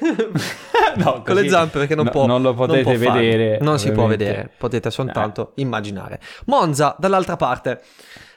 No, 0.96 1.22
con 1.24 1.34
le 1.34 1.48
zampe 1.48 1.78
perché 1.78 1.94
non 1.94 2.04
no- 2.06 2.10
può 2.10 2.26
non 2.26 2.42
lo 2.42 2.54
potete 2.54 2.96
farlo. 2.96 3.20
vedere, 3.20 3.58
non 3.60 3.78
si 3.78 3.90
può 3.92 4.06
vedere 4.06 4.50
potete 4.56 4.90
soltanto 4.90 5.52
immaginare. 5.56 6.20
Monza 6.46 6.94
dall'altra 6.98 7.36
parte. 7.36 7.80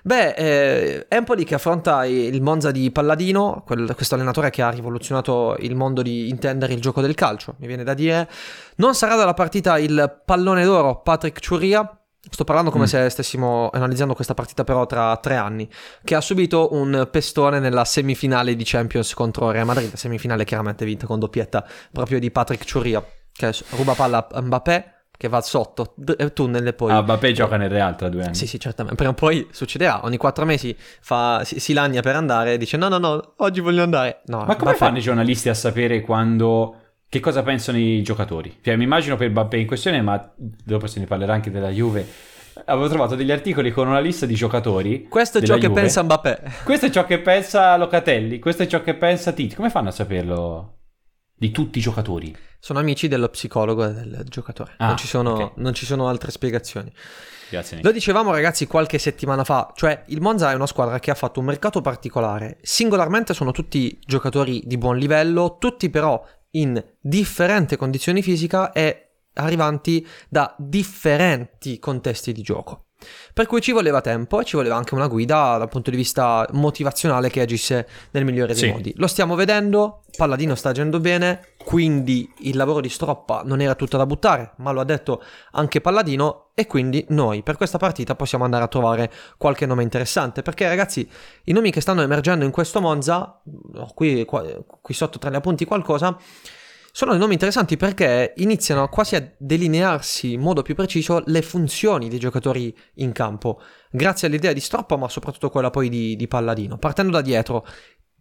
Beh, 0.04 0.30
eh, 0.36 1.06
Empoli 1.10 1.44
che 1.44 1.56
affronta 1.56 2.06
il 2.06 2.42
Monza 2.42 2.72
di 2.72 2.92
Palladino, 2.92 3.64
quel- 3.66 3.94
questo 3.94 4.16
allenatore 4.16 4.50
che 4.50 4.62
ha 4.62 4.70
rivoluzionato 4.70 5.58
il 5.60 5.76
mondo 5.76 6.02
di 6.02 6.30
intendere 6.30 6.72
il 6.74 6.80
gioco 6.80 7.02
del 7.02 7.14
calcio, 7.14 7.56
mi 7.60 7.68
viene 7.68 7.84
da 7.84 7.94
dire. 7.94 8.30
Non 8.78 8.96
sarà 8.96 9.16
dalla 9.16 9.34
partita 9.34 9.78
il 9.78 10.22
pallone 10.24 10.64
d'oro 10.64 11.02
Patrick 11.02 11.40
Ciuria, 11.42 11.97
sto 12.30 12.44
parlando 12.44 12.72
come 12.72 12.84
Mm. 12.84 12.88
se 12.88 13.10
stessimo 13.10 13.70
analizzando 13.74 14.14
questa 14.14 14.34
partita 14.34 14.64
però 14.64 14.86
tra 14.86 15.16
tre 15.18 15.36
anni, 15.36 15.70
che 16.04 16.16
ha 16.16 16.22
subito 16.22 16.70
un 16.74 17.08
pestone 17.12 17.60
nella 17.60 17.86
semifinale 17.86 18.56
di 18.56 18.64
Champions 18.66 19.14
contro 19.14 19.52
Real 19.52 19.66
Madrid, 19.66 19.94
semifinale 19.94 20.44
chiaramente 20.46 20.86
vinta 20.86 21.06
con 21.06 21.20
doppietta 21.20 21.66
proprio 21.92 22.20
di 22.20 22.30
Patrick 22.32 22.64
Ciuria, 22.66 23.04
che 23.32 23.52
ruba 23.72 23.94
palla 23.94 24.28
a 24.32 24.42
Mbappé, 24.42 24.92
che 25.18 25.30
va 25.30 25.42
sotto, 25.42 25.94
d- 25.96 26.32
tunnel 26.34 26.68
e 26.68 26.74
poi... 26.74 26.92
Ah, 26.92 27.02
Mbappé 27.02 27.32
gioca 27.32 27.58
nel 27.58 27.70
Real 27.70 27.96
tra 27.96 28.08
due 28.08 28.24
anni. 28.24 28.36
Sì, 28.36 28.46
sì, 28.46 28.60
certamente. 28.60 28.96
Prima 28.98 29.12
o 29.12 29.16
poi 29.16 29.48
succederà. 29.52 30.02
Ogni 30.06 30.18
quattro 30.18 30.46
mesi 30.46 30.76
fa, 30.78 31.42
si, 31.44 31.60
si 31.60 31.74
lagna 31.74 32.02
per 32.02 32.16
andare 32.16 32.54
e 32.54 32.58
dice: 32.58 32.78
No, 32.78 32.88
no, 32.88 33.00
no, 33.00 33.34
oggi 33.38 33.60
voglio 33.60 33.82
andare. 33.82 34.22
No, 34.26 34.38
Ma 34.40 34.44
come 34.56 34.58
Mbappé- 34.72 34.78
fanno 34.78 34.98
i 35.00 35.02
giornalisti 35.02 35.50
a 35.50 35.56
sapere 35.56 36.02
quando... 36.02 36.82
Che 37.10 37.20
cosa 37.22 37.42
pensano 37.42 37.78
i 37.78 38.02
giocatori? 38.02 38.58
Cioè, 38.62 38.76
mi 38.76 38.84
immagino 38.84 39.16
per 39.16 39.30
Mbappé 39.30 39.58
in 39.58 39.68
questione, 39.68 40.02
ma 40.02 40.34
dopo 40.36 40.88
se 40.88 41.00
ne 41.00 41.06
parlerà 41.06 41.34
anche 41.34 41.50
della 41.50 41.70
Juve. 41.70 42.06
Avevo 42.66 42.90
trovato 42.90 43.16
degli 43.16 43.32
articoli 43.32 43.72
con 43.72 43.88
una 43.88 44.00
lista 44.00 44.26
di 44.26 44.34
giocatori. 44.34 45.08
Questo 45.08 45.38
è 45.38 45.42
ciò 45.42 45.56
che 45.56 45.68
Juve. 45.68 45.82
pensa 45.82 46.04
Mbappé. 46.04 46.42
Questo 46.66 46.88
è 46.88 46.90
ciò 46.90 47.06
che 47.06 47.20
pensa 47.20 47.78
Locatelli, 47.78 48.40
questo 48.40 48.64
è 48.64 48.68
ciò 48.68 48.82
che 48.82 48.96
pensa 48.96 49.32
Titi. 49.32 49.56
Come 49.56 49.70
fanno 49.70 49.90
a 49.90 49.92
saperlo 49.92 50.80
di 51.34 51.52
tutti 51.52 51.78
i 51.78 51.82
giocatori? 51.82 52.36
Sono 52.60 52.80
amici 52.80 53.08
dello 53.08 53.30
psicologo 53.30 53.86
e 53.86 53.94
del 53.94 54.26
giocatore. 54.28 54.74
Ah, 54.78 54.88
non, 54.88 54.98
ci 54.98 55.08
sono, 55.08 55.32
ok. 55.32 55.52
non 55.58 55.74
ci 55.74 55.86
sono 55.86 56.10
altre 56.10 56.32
spiegazioni. 56.32 56.92
Grazie. 57.50 57.78
Nick. 57.78 57.88
Lo 57.88 57.94
dicevamo 57.94 58.32
ragazzi 58.32 58.68
qualche 58.68 58.98
settimana 58.98 59.46
fa, 59.46 59.72
cioè 59.76 60.04
il 60.08 60.20
Monza 60.20 60.52
è 60.52 60.56
una 60.56 60.68
squadra 60.68 61.00
che 61.00 61.12
ha 61.12 61.16
fatto 61.16 61.40
un 61.40 61.46
mercato 61.46 61.80
particolare. 61.80 62.58
Singolarmente 62.62 63.34
sono 63.34 63.52
tutti 63.52 63.98
giocatori 64.06 64.62
di 64.66 64.78
buon 64.78 64.98
livello, 64.98 65.58
tutti 65.58 65.90
però 65.90 66.22
in 66.52 66.84
differente 67.00 67.78
condizioni 67.78 68.22
fisica 68.22 68.72
e 68.72 69.04
arrivanti 69.34 70.06
da 70.30 70.56
differenti 70.58 71.80
contesti 71.80 72.32
di 72.32 72.42
gioco. 72.42 72.87
Per 73.34 73.46
cui 73.46 73.62
ci 73.62 73.72
voleva 73.72 74.02
tempo 74.02 74.42
e 74.42 74.44
ci 74.46 74.56
voleva 74.56 74.76
anche 74.76 74.96
una 74.96 75.08
guida 75.08 75.58
dal 75.58 75.70
punto 75.70 75.92
di 75.92 75.96
vista 75.96 76.48
motivazionale 76.54 77.30
che 77.30 77.42
agisse 77.42 77.88
nel 78.12 78.26
migliore 78.26 78.54
dei 78.54 78.64
Sì. 78.64 78.72
modi. 78.72 78.94
Lo 78.98 79.06
stiamo 79.08 79.36
vedendo, 79.36 80.02
Palladino 80.16 80.56
sta 80.56 80.70
agendo 80.70 81.00
bene, 81.00 81.50
quindi 81.64 82.32
il 82.40 82.56
lavoro 82.58 82.82
di 82.82 82.90
Stroppa 82.90 83.44
non 83.46 83.62
era 83.62 83.76
tutto 83.76 83.98
da 83.98 84.06
buttare, 84.08 84.54
ma 84.58 84.72
lo 84.72 84.80
ha 84.80 84.84
detto 84.86 85.22
anche 85.52 85.82
Palladino 85.82 86.46
e 86.56 86.66
quindi 86.66 87.06
noi 87.10 87.44
per 87.44 87.56
questa 87.58 87.78
partita 87.78 88.16
possiamo 88.16 88.44
andare 88.46 88.64
a 88.64 88.68
trovare 88.68 89.12
qualche 89.38 89.68
nome 89.68 89.84
interessante, 89.84 90.42
perché 90.42 90.68
ragazzi 90.68 91.08
i 91.44 91.52
nomi 91.52 91.70
che 91.72 91.82
stanno 91.82 92.02
emergendo 92.02 92.46
in 92.46 92.52
questo 92.52 92.82
Monza, 92.82 93.40
qui, 93.94 94.26
qua- 94.26 94.44
qui 94.82 94.94
sotto 94.96 95.20
tra 95.20 95.30
gli 95.30 95.36
appunti 95.36 95.66
qualcosa, 95.66 96.18
sono 96.98 97.12
dei 97.12 97.20
nomi 97.20 97.34
interessanti 97.34 97.78
perché 97.78 98.34
iniziano 98.38 98.90
quasi 98.90 99.16
a 99.16 99.32
delinearsi 99.38 100.34
in 100.34 100.42
modo 100.42 100.64
più 100.64 100.74
preciso 100.74 101.22
le 101.28 101.44
funzioni 101.44 102.10
dei 102.10 102.18
giocatori 102.18 102.76
in 102.96 103.12
campo, 103.12 103.62
grazie 103.92 104.28
all'idea 104.28 104.52
di 104.52 104.60
Stroppa, 104.60 104.96
ma 104.96 105.08
soprattutto 105.08 105.52
quella 105.52 105.70
poi 105.70 105.90
di, 105.90 106.16
di 106.16 106.28
Palladino. 106.28 106.80
Partendo 106.80 107.12
da 107.12 107.22
dietro, 107.22 107.68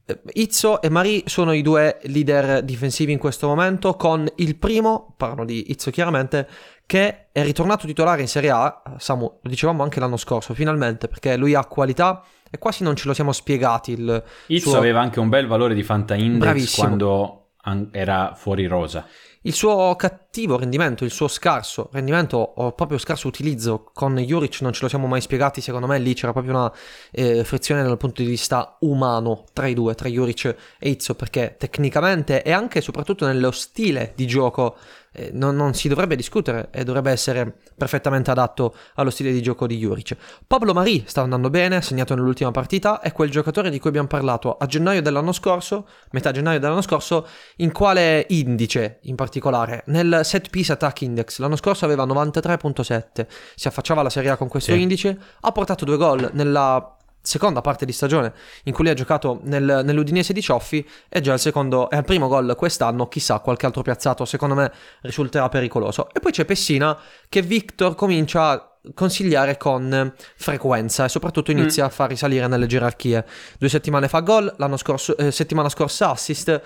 eh, 0.04 0.20
Izzo 0.34 0.82
e 0.82 0.90
Mari 0.90 1.22
sono 1.24 1.52
i 1.52 1.62
due 1.62 2.00
leader 2.02 2.62
difensivi 2.62 3.12
in 3.12 3.18
questo 3.18 3.46
momento, 3.46 3.94
con 3.94 4.28
il 4.36 4.56
primo, 4.56 5.14
parlo 5.16 5.46
di 5.46 5.70
Izzo 5.70 5.90
chiaramente, 5.90 6.46
che 6.84 7.28
è 7.32 7.42
ritornato 7.44 7.86
titolare 7.86 8.20
in 8.20 8.28
Serie 8.28 8.50
A, 8.50 8.82
Samu, 8.98 9.38
lo 9.40 9.48
dicevamo 9.48 9.84
anche 9.84 10.00
l'anno 10.00 10.18
scorso, 10.18 10.52
finalmente, 10.52 11.08
perché 11.08 11.38
lui 11.38 11.54
ha 11.54 11.64
qualità 11.64 12.22
e 12.50 12.58
quasi 12.58 12.82
non 12.82 12.94
ce 12.94 13.08
lo 13.08 13.14
siamo 13.14 13.32
spiegati 13.32 13.92
il 13.92 14.22
Izzo 14.48 14.68
suo- 14.68 14.76
aveva 14.76 15.00
anche 15.00 15.18
un 15.18 15.30
bel 15.30 15.46
valore 15.46 15.72
di 15.72 15.82
Fanta 15.82 16.14
Index 16.14 16.40
Bravissimo. 16.40 16.86
quando 16.86 17.22
an- 17.22 17.44
era 17.92 18.34
fuori 18.34 18.66
rosa. 18.66 19.06
Il 19.46 19.54
suo 19.54 19.94
cattivo 19.94 20.58
rendimento, 20.58 21.04
il 21.04 21.12
suo 21.12 21.28
scarso 21.28 21.88
rendimento 21.92 22.36
o 22.36 22.72
proprio 22.72 22.98
scarso 22.98 23.28
utilizzo 23.28 23.88
con 23.94 24.16
Juric 24.16 24.60
non 24.60 24.72
ce 24.72 24.82
lo 24.82 24.88
siamo 24.88 25.06
mai 25.06 25.20
spiegati, 25.20 25.60
secondo 25.60 25.86
me 25.86 26.00
lì 26.00 26.14
c'era 26.14 26.32
proprio 26.32 26.52
una 26.54 26.72
eh, 27.12 27.44
frizione 27.44 27.84
dal 27.84 27.96
punto 27.96 28.22
di 28.22 28.28
vista 28.28 28.76
umano 28.80 29.44
tra 29.52 29.68
i 29.68 29.74
due, 29.74 29.94
tra 29.94 30.08
Juric 30.08 30.56
e 30.80 30.88
Izzo, 30.88 31.14
perché 31.14 31.54
tecnicamente 31.56 32.42
e 32.42 32.50
anche 32.50 32.80
e 32.80 32.82
soprattutto 32.82 33.24
nello 33.24 33.52
stile 33.52 34.14
di 34.16 34.26
gioco 34.26 34.76
eh, 35.16 35.30
non, 35.32 35.56
non 35.56 35.74
si 35.74 35.88
dovrebbe 35.88 36.14
discutere 36.14 36.68
e 36.70 36.84
dovrebbe 36.84 37.10
essere 37.10 37.56
perfettamente 37.76 38.30
adatto 38.30 38.74
allo 38.94 39.10
stile 39.10 39.32
di 39.32 39.40
gioco 39.40 39.66
di 39.66 39.78
Juric. 39.78 40.16
Pablo 40.46 40.74
Mari 40.74 41.04
sta 41.06 41.22
andando 41.22 41.50
bene, 41.50 41.76
ha 41.76 41.80
segnato 41.80 42.14
nell'ultima 42.14 42.50
partita, 42.50 43.00
è 43.00 43.12
quel 43.12 43.30
giocatore 43.30 43.70
di 43.70 43.78
cui 43.78 43.88
abbiamo 43.88 44.08
parlato 44.08 44.56
a 44.56 44.66
gennaio 44.66 45.00
dell'anno 45.02 45.32
scorso, 45.32 45.88
metà 46.10 46.30
gennaio 46.32 46.60
dell'anno 46.60 46.82
scorso, 46.82 47.26
in 47.56 47.72
quale 47.72 48.26
indice 48.28 48.98
in 49.02 49.14
particolare? 49.14 49.82
Nel 49.86 50.20
set 50.22 50.50
piece 50.50 50.72
attack 50.72 51.00
index, 51.00 51.38
l'anno 51.38 51.56
scorso 51.56 51.84
aveva 51.84 52.04
93.7, 52.04 53.26
si 53.54 53.68
affacciava 53.68 54.00
alla 54.00 54.10
Serie 54.10 54.30
A 54.30 54.36
con 54.36 54.48
questo 54.48 54.72
Sì. 54.72 54.80
indice, 54.80 55.18
ha 55.40 55.52
portato 55.52 55.84
due 55.84 55.96
gol 55.96 56.30
nella 56.32 56.95
seconda 57.26 57.60
parte 57.60 57.84
di 57.84 57.92
stagione 57.92 58.32
in 58.64 58.72
cui 58.72 58.84
lui 58.84 58.92
ha 58.92 58.96
giocato 58.96 59.40
nel- 59.42 59.82
nell'Udinese 59.84 60.32
di 60.32 60.40
Cioffi 60.40 60.86
e 61.08 61.20
già 61.20 61.32
il 61.32 61.40
secondo 61.40 61.90
è 61.90 61.96
il 61.96 62.04
primo 62.04 62.28
gol 62.28 62.54
quest'anno 62.56 63.08
chissà 63.08 63.40
qualche 63.40 63.66
altro 63.66 63.82
piazzato 63.82 64.24
secondo 64.24 64.54
me 64.54 64.72
risulterà 65.02 65.48
pericoloso. 65.48 66.08
E 66.12 66.20
poi 66.20 66.32
c'è 66.32 66.44
Pessina 66.44 66.96
che 67.28 67.42
Victor 67.42 67.94
comincia 67.94 68.50
a 68.50 68.70
consigliare 68.94 69.56
con 69.56 70.14
frequenza 70.36 71.04
e 71.04 71.08
soprattutto 71.08 71.50
inizia 71.50 71.86
a 71.86 71.88
far 71.88 72.08
risalire 72.08 72.46
nelle 72.46 72.66
gerarchie. 72.66 73.24
Due 73.58 73.68
settimane 73.68 74.06
fa 74.08 74.20
gol 74.20 74.52
l'anno 74.58 74.76
scorso 74.76 75.16
eh, 75.16 75.32
settimana 75.32 75.68
scorsa 75.68 76.10
assist 76.10 76.62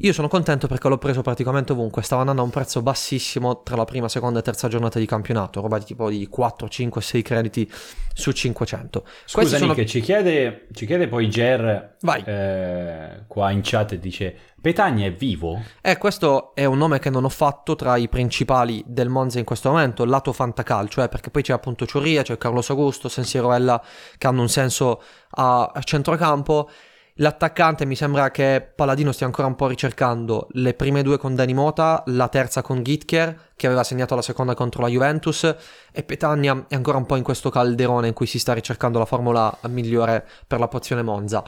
io 0.00 0.12
sono 0.12 0.28
contento 0.28 0.66
perché 0.66 0.88
l'ho 0.88 0.98
preso 0.98 1.22
praticamente 1.22 1.72
ovunque, 1.72 2.02
stava 2.02 2.20
andando 2.20 2.42
a 2.42 2.44
un 2.44 2.50
prezzo 2.50 2.82
bassissimo 2.82 3.62
tra 3.62 3.76
la 3.76 3.84
prima, 3.84 4.08
seconda 4.08 4.40
e 4.40 4.42
terza 4.42 4.68
giornata 4.68 4.98
di 4.98 5.06
campionato, 5.06 5.62
roba 5.62 5.78
di 5.78 5.86
tipo 5.86 6.10
di 6.10 6.26
4, 6.28 6.68
5, 6.68 7.00
6 7.00 7.22
crediti 7.22 7.72
su 8.12 8.30
500. 8.32 9.04
Scusa 9.24 9.56
sono- 9.56 9.72
Nick, 9.72 9.88
ci, 9.88 10.02
chiede, 10.02 10.66
ci 10.74 10.84
chiede 10.84 11.08
poi 11.08 11.30
Ger 11.30 11.96
Vai. 12.02 12.22
eh, 12.26 13.24
qua 13.26 13.50
in 13.50 13.60
chat 13.62 13.92
e 13.92 13.98
dice 13.98 14.36
Petagna 14.60 15.06
è 15.06 15.12
vivo? 15.14 15.62
Eh, 15.80 15.96
questo 15.96 16.54
è 16.54 16.66
un 16.66 16.76
nome 16.76 16.98
che 16.98 17.08
non 17.08 17.24
ho 17.24 17.30
fatto 17.30 17.74
tra 17.74 17.96
i 17.96 18.08
principali 18.08 18.84
del 18.86 19.08
Monza 19.08 19.38
in 19.38 19.46
questo 19.46 19.70
momento, 19.70 20.04
lato 20.04 20.32
fantacalcio, 20.32 21.02
eh, 21.04 21.08
perché 21.08 21.30
poi 21.30 21.40
c'è 21.40 21.54
appunto 21.54 21.86
Ciuria, 21.86 22.22
c'è 22.22 22.36
Carlos 22.36 22.68
Augusto, 22.68 23.08
Sensieroella 23.08 23.82
che 24.18 24.26
hanno 24.26 24.42
un 24.42 24.48
senso 24.50 25.02
a, 25.30 25.70
a 25.72 25.82
centrocampo. 25.82 26.68
L'attaccante 27.18 27.86
mi 27.86 27.96
sembra 27.96 28.30
che 28.30 28.72
Paladino 28.74 29.10
stia 29.10 29.24
ancora 29.24 29.48
un 29.48 29.54
po' 29.54 29.68
ricercando 29.68 30.48
le 30.50 30.74
prime 30.74 31.02
due 31.02 31.16
con 31.16 31.34
Dani 31.34 31.54
Mota, 31.54 32.02
la 32.08 32.28
terza 32.28 32.60
con 32.60 32.82
Gitker, 32.82 33.52
che 33.56 33.66
aveva 33.66 33.84
segnato 33.84 34.14
la 34.14 34.20
seconda 34.20 34.54
contro 34.54 34.82
la 34.82 34.88
Juventus, 34.88 35.44
e 35.92 36.02
Petagna 36.02 36.66
è 36.68 36.74
ancora 36.74 36.98
un 36.98 37.06
po' 37.06 37.16
in 37.16 37.22
questo 37.22 37.48
calderone 37.48 38.08
in 38.08 38.12
cui 38.12 38.26
si 38.26 38.38
sta 38.38 38.52
ricercando 38.52 38.98
la 38.98 39.06
formula 39.06 39.56
migliore 39.68 40.28
per 40.46 40.58
la 40.58 40.68
pozione 40.68 41.00
Monza. 41.00 41.42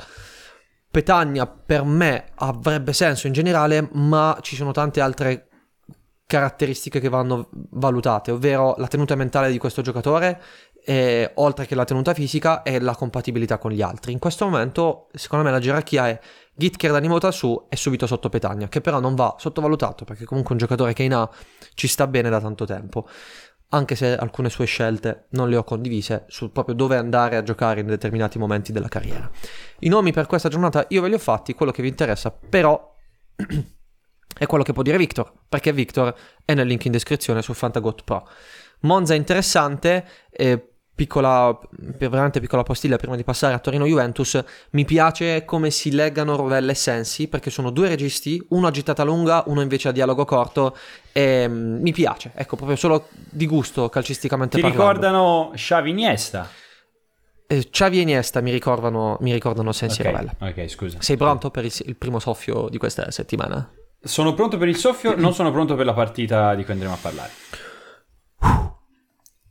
Petagna 0.90 1.46
per 1.46 1.84
me 1.84 2.28
avrebbe 2.36 2.94
senso 2.94 3.26
in 3.26 3.34
generale, 3.34 3.90
ma 3.92 4.38
ci 4.40 4.56
sono 4.56 4.72
tante 4.72 5.02
altre 5.02 5.48
caratteristiche 6.28 7.00
che 7.00 7.08
vanno 7.08 7.48
valutate, 7.70 8.30
ovvero 8.30 8.74
la 8.76 8.86
tenuta 8.86 9.14
mentale 9.14 9.50
di 9.50 9.56
questo 9.56 9.80
giocatore, 9.80 10.38
e, 10.88 11.32
oltre 11.34 11.66
che 11.66 11.74
la 11.74 11.84
tenuta 11.84 12.14
fisica 12.14 12.62
e 12.62 12.80
la 12.80 12.94
compatibilità 12.94 13.58
con 13.58 13.72
gli 13.72 13.82
altri. 13.82 14.12
In 14.12 14.18
questo 14.18 14.46
momento, 14.46 15.08
secondo 15.12 15.44
me, 15.44 15.50
la 15.50 15.58
gerarchia 15.58 16.08
è 16.08 16.18
Gitker 16.54 16.92
da 16.92 16.98
Nimota 16.98 17.30
su 17.30 17.66
e 17.68 17.76
subito 17.76 18.06
sotto 18.06 18.30
Petagna, 18.30 18.68
che 18.68 18.80
però 18.80 18.98
non 18.98 19.14
va 19.14 19.36
sottovalutato 19.38 20.06
perché 20.06 20.24
comunque 20.24 20.52
è 20.52 20.52
un 20.54 20.60
giocatore 20.60 20.94
che 20.94 21.02
in 21.02 21.12
A 21.12 21.28
ci 21.74 21.88
sta 21.88 22.06
bene 22.06 22.30
da 22.30 22.40
tanto 22.40 22.64
tempo. 22.64 23.06
Anche 23.68 23.96
se 23.96 24.16
alcune 24.16 24.48
sue 24.48 24.64
scelte 24.64 25.26
non 25.32 25.50
le 25.50 25.56
ho 25.56 25.62
condivise 25.62 26.24
su 26.28 26.52
proprio 26.52 26.74
dove 26.74 26.96
andare 26.96 27.36
a 27.36 27.42
giocare 27.42 27.80
in 27.80 27.86
determinati 27.86 28.38
momenti 28.38 28.72
della 28.72 28.88
carriera. 28.88 29.30
I 29.80 29.88
nomi 29.90 30.10
per 30.10 30.24
questa 30.24 30.48
giornata 30.48 30.86
io 30.88 31.02
ve 31.02 31.08
li 31.08 31.14
ho 31.14 31.18
fatti, 31.18 31.52
quello 31.52 31.70
che 31.70 31.82
vi 31.82 31.88
interessa 31.88 32.30
però 32.30 32.94
è 34.38 34.46
quello 34.46 34.64
che 34.64 34.72
può 34.72 34.80
dire 34.82 34.96
Victor, 34.96 35.30
perché 35.50 35.70
Victor 35.74 36.14
è 36.46 36.54
nel 36.54 36.66
link 36.66 36.86
in 36.86 36.92
descrizione 36.92 37.42
su 37.42 37.52
Fantagot 37.52 38.04
Pro. 38.04 38.26
Monza 38.80 39.14
interessante, 39.14 40.06
eh, 40.30 40.77
piccola, 40.98 41.56
veramente 41.96 42.40
piccola 42.40 42.64
postilla 42.64 42.96
prima 42.96 43.14
di 43.14 43.22
passare 43.22 43.54
a 43.54 43.60
Torino 43.60 43.86
Juventus, 43.86 44.42
mi 44.70 44.84
piace 44.84 45.44
come 45.44 45.70
si 45.70 45.92
leggano 45.92 46.34
Rovella 46.34 46.72
e 46.72 46.74
Sensi, 46.74 47.28
perché 47.28 47.50
sono 47.50 47.70
due 47.70 47.86
registi, 47.86 48.44
uno 48.48 48.66
a 48.66 48.72
gittata 48.72 49.04
lunga, 49.04 49.44
uno 49.46 49.60
invece 49.60 49.86
a 49.86 49.92
dialogo 49.92 50.24
corto, 50.24 50.76
e 51.12 51.46
mm, 51.46 51.80
mi 51.80 51.92
piace, 51.92 52.32
ecco, 52.34 52.56
proprio 52.56 52.76
solo 52.76 53.06
di 53.12 53.46
gusto 53.46 53.88
calcisticamente 53.88 54.56
Ti 54.56 54.60
parlando. 54.62 54.82
ricordano 54.84 55.50
Xavi 55.54 55.90
Iniesta? 55.90 56.50
Eh, 57.46 57.68
Xavi 57.70 57.98
e 57.98 58.00
Iniesta 58.00 58.40
mi 58.40 58.50
ricordano, 58.50 59.18
mi 59.20 59.32
ricordano 59.32 59.70
Sensi 59.70 60.02
e 60.02 60.04
Ok, 60.08 60.10
Rovella. 60.10 60.34
ok, 60.40 60.68
scusa. 60.68 60.96
Sei 61.00 61.16
pronto 61.16 61.52
per 61.52 61.64
il, 61.64 61.72
il 61.86 61.94
primo 61.94 62.18
soffio 62.18 62.68
di 62.68 62.76
questa 62.78 63.12
settimana? 63.12 63.70
sono 64.00 64.34
pronto 64.34 64.58
per 64.58 64.68
il 64.68 64.76
soffio, 64.76 65.14
non 65.16 65.32
sono 65.32 65.52
pronto 65.52 65.74
per 65.76 65.84
la 65.86 65.92
partita 65.92 66.54
di 66.56 66.64
cui 66.64 66.72
andremo 66.72 66.94
a 66.94 66.98
parlare. 67.00 67.30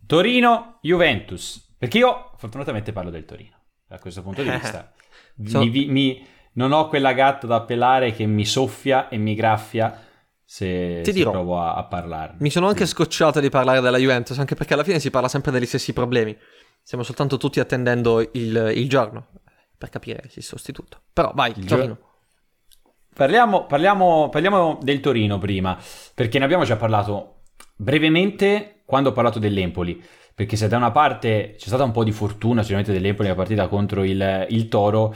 Torino-Juventus. 0.08 1.76
Perché 1.78 2.00
io 2.00 2.32
fortunatamente 2.38 2.92
parlo 2.92 3.10
del 3.12 3.26
Torino, 3.26 3.56
da 3.88 4.00
questo 4.00 4.22
punto 4.24 4.42
di 4.42 4.50
vista. 4.50 4.92
So- 5.46 5.60
Mi- 5.60 5.86
mi- 5.88 6.26
non 6.54 6.72
ho 6.72 6.88
quella 6.88 7.14
gatta 7.14 7.46
da 7.46 7.62
pelare 7.62 8.12
che 8.14 8.26
mi 8.26 8.46
soffia 8.46 9.10
e 9.10 9.18
mi 9.18 9.36
graffia 9.36 10.04
se, 10.44 11.02
Ti 11.04 11.12
se 11.12 11.18
dirò. 11.18 11.30
provo 11.32 11.60
a, 11.60 11.76
a 11.76 11.84
parlarne. 11.84 12.38
Mi 12.40 12.50
sono 12.50 12.68
anche 12.68 12.86
Sì. 12.86 12.94
scocciato 12.94 13.40
di 13.40 13.50
parlare 13.50 13.80
della 13.80 13.98
Juventus, 14.00 14.40
anche 14.40 14.56
perché 14.56 14.74
alla 14.74 14.84
fine 14.84 15.00
si 15.00 15.12
parla 15.12 15.28
sempre 15.28 15.52
degli 15.52 15.66
stessi 15.68 15.94
problemi. 15.94 16.36
Stiamo 16.82 17.04
soltanto 17.04 17.38
tutti 17.38 17.60
attendendo 17.60 18.22
il, 18.22 18.72
il 18.76 18.90
giorno 18.90 19.28
per 19.78 19.90
capire 19.90 20.30
il 20.34 20.42
sostituto. 20.44 21.02
Però 21.14 21.32
vai, 21.36 21.54
Il 21.56 21.66
Torino. 21.66 21.98
Parliamo, 23.14 23.66
parliamo- 23.66 24.30
parliamo 24.30 24.80
del 24.82 25.00
Torino 25.00 25.38
prima, 25.38 25.78
perché 26.16 26.40
ne 26.40 26.46
abbiamo 26.46 26.64
già 26.64 26.76
parlato 26.76 27.37
brevemente 27.78 28.82
quando 28.86 29.10
ho 29.10 29.14
parlato 29.14 29.40
dell'Empoli. 29.40 30.04
Perché 30.36 30.56
se 30.56 30.68
da 30.68 30.78
una 30.78 30.92
parte 30.92 31.56
c'è 31.58 31.68
stata 31.68 31.84
un 31.84 31.92
po' 31.92 32.04
di 32.04 32.12
fortuna, 32.12 32.62
sicuramente 32.62 32.94
dell'Empoli 32.94 33.28
nella 33.28 33.40
partita 33.40 33.68
contro 33.68 34.04
il, 34.04 34.46
il 34.50 34.68
Toro, 34.68 35.16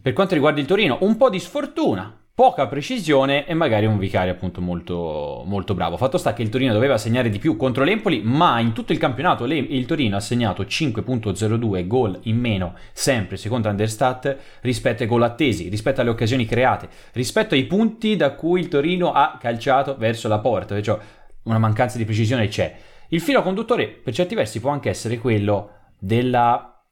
per 0.00 0.12
quanto 0.12 0.34
riguarda 0.34 0.60
il 0.60 0.66
Torino, 0.66 0.98
un 1.00 1.16
po' 1.16 1.28
di 1.28 1.38
sfortuna, 1.38 2.18
poca 2.34 2.66
precisione 2.66 3.46
e 3.46 3.54
magari 3.54 3.86
un 3.86 3.96
vicario 3.96 4.32
appunto 4.32 4.60
molto, 4.60 5.44
molto 5.46 5.74
bravo. 5.74 5.96
Fatto 5.96 6.18
sta 6.18 6.32
che 6.32 6.42
il 6.42 6.48
Torino 6.48 6.72
doveva 6.72 6.98
segnare 6.98 7.28
di 7.28 7.38
più 7.38 7.56
contro 7.56 7.84
l'Empoli, 7.84 8.22
ma 8.24 8.58
in 8.58 8.72
tutto 8.72 8.92
il 8.92 8.98
campionato 8.98 9.44
il 9.44 9.86
Torino 9.86 10.16
ha 10.16 10.20
segnato 10.20 10.62
5.02 10.62 11.86
gol 11.86 12.18
in 12.22 12.38
meno, 12.38 12.74
sempre 12.92 13.36
secondo 13.36 13.68
Understat, 13.68 14.36
rispetto 14.62 15.02
ai 15.02 15.08
gol 15.08 15.22
attesi, 15.22 15.68
rispetto 15.68 16.00
alle 16.00 16.10
occasioni 16.10 16.44
create, 16.44 16.88
rispetto 17.12 17.54
ai 17.54 17.66
punti 17.66 18.16
da 18.16 18.32
cui 18.32 18.60
il 18.60 18.68
Torino 18.68 19.12
ha 19.12 19.36
calciato 19.38 19.94
verso 19.96 20.26
la 20.26 20.38
porta, 20.38 20.80
cioè 20.80 20.98
una 21.44 21.58
mancanza 21.58 21.98
di 21.98 22.04
precisione 22.04 22.48
c'è. 22.48 22.76
Il 23.08 23.20
filo 23.20 23.42
conduttore 23.42 23.88
per 23.88 24.12
certi 24.12 24.34
versi 24.34 24.60
può 24.60 24.70
anche 24.70 24.90
essere 24.90 25.18
quello 25.18 25.70
della 25.98 26.82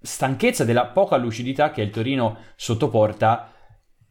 stanchezza, 0.00 0.64
della 0.64 0.86
poca 0.86 1.16
lucidità 1.16 1.70
che 1.70 1.82
il 1.82 1.90
Torino 1.90 2.38
sottoporta 2.56 3.52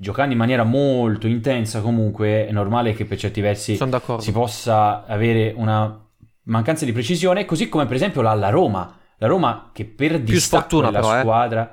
giocando 0.02 0.32
in 0.32 0.40
maniera 0.40 0.64
molto 0.64 1.28
intensa 1.28 1.80
comunque 1.80 2.48
è 2.48 2.52
normale 2.52 2.94
che 2.94 3.06
per 3.06 3.20
certi 3.20 3.40
versi 3.40 3.78
si 4.18 4.32
possa 4.32 5.06
avere 5.06 5.54
una 5.56 6.10
mancanza 6.46 6.86
di 6.86 6.92
precisione 6.92 7.46
così 7.46 7.70
come 7.70 7.86
per 7.86 7.98
esempio 7.98 8.24
la, 8.24 8.34
la 8.34 8.50
Roma 8.50 8.98
la 9.18 9.28
Roma 9.28 9.70
che 9.72 9.86
per 9.86 10.20
distacco 10.22 10.82
della 10.82 11.00
però, 11.00 11.20
eh. 11.20 11.70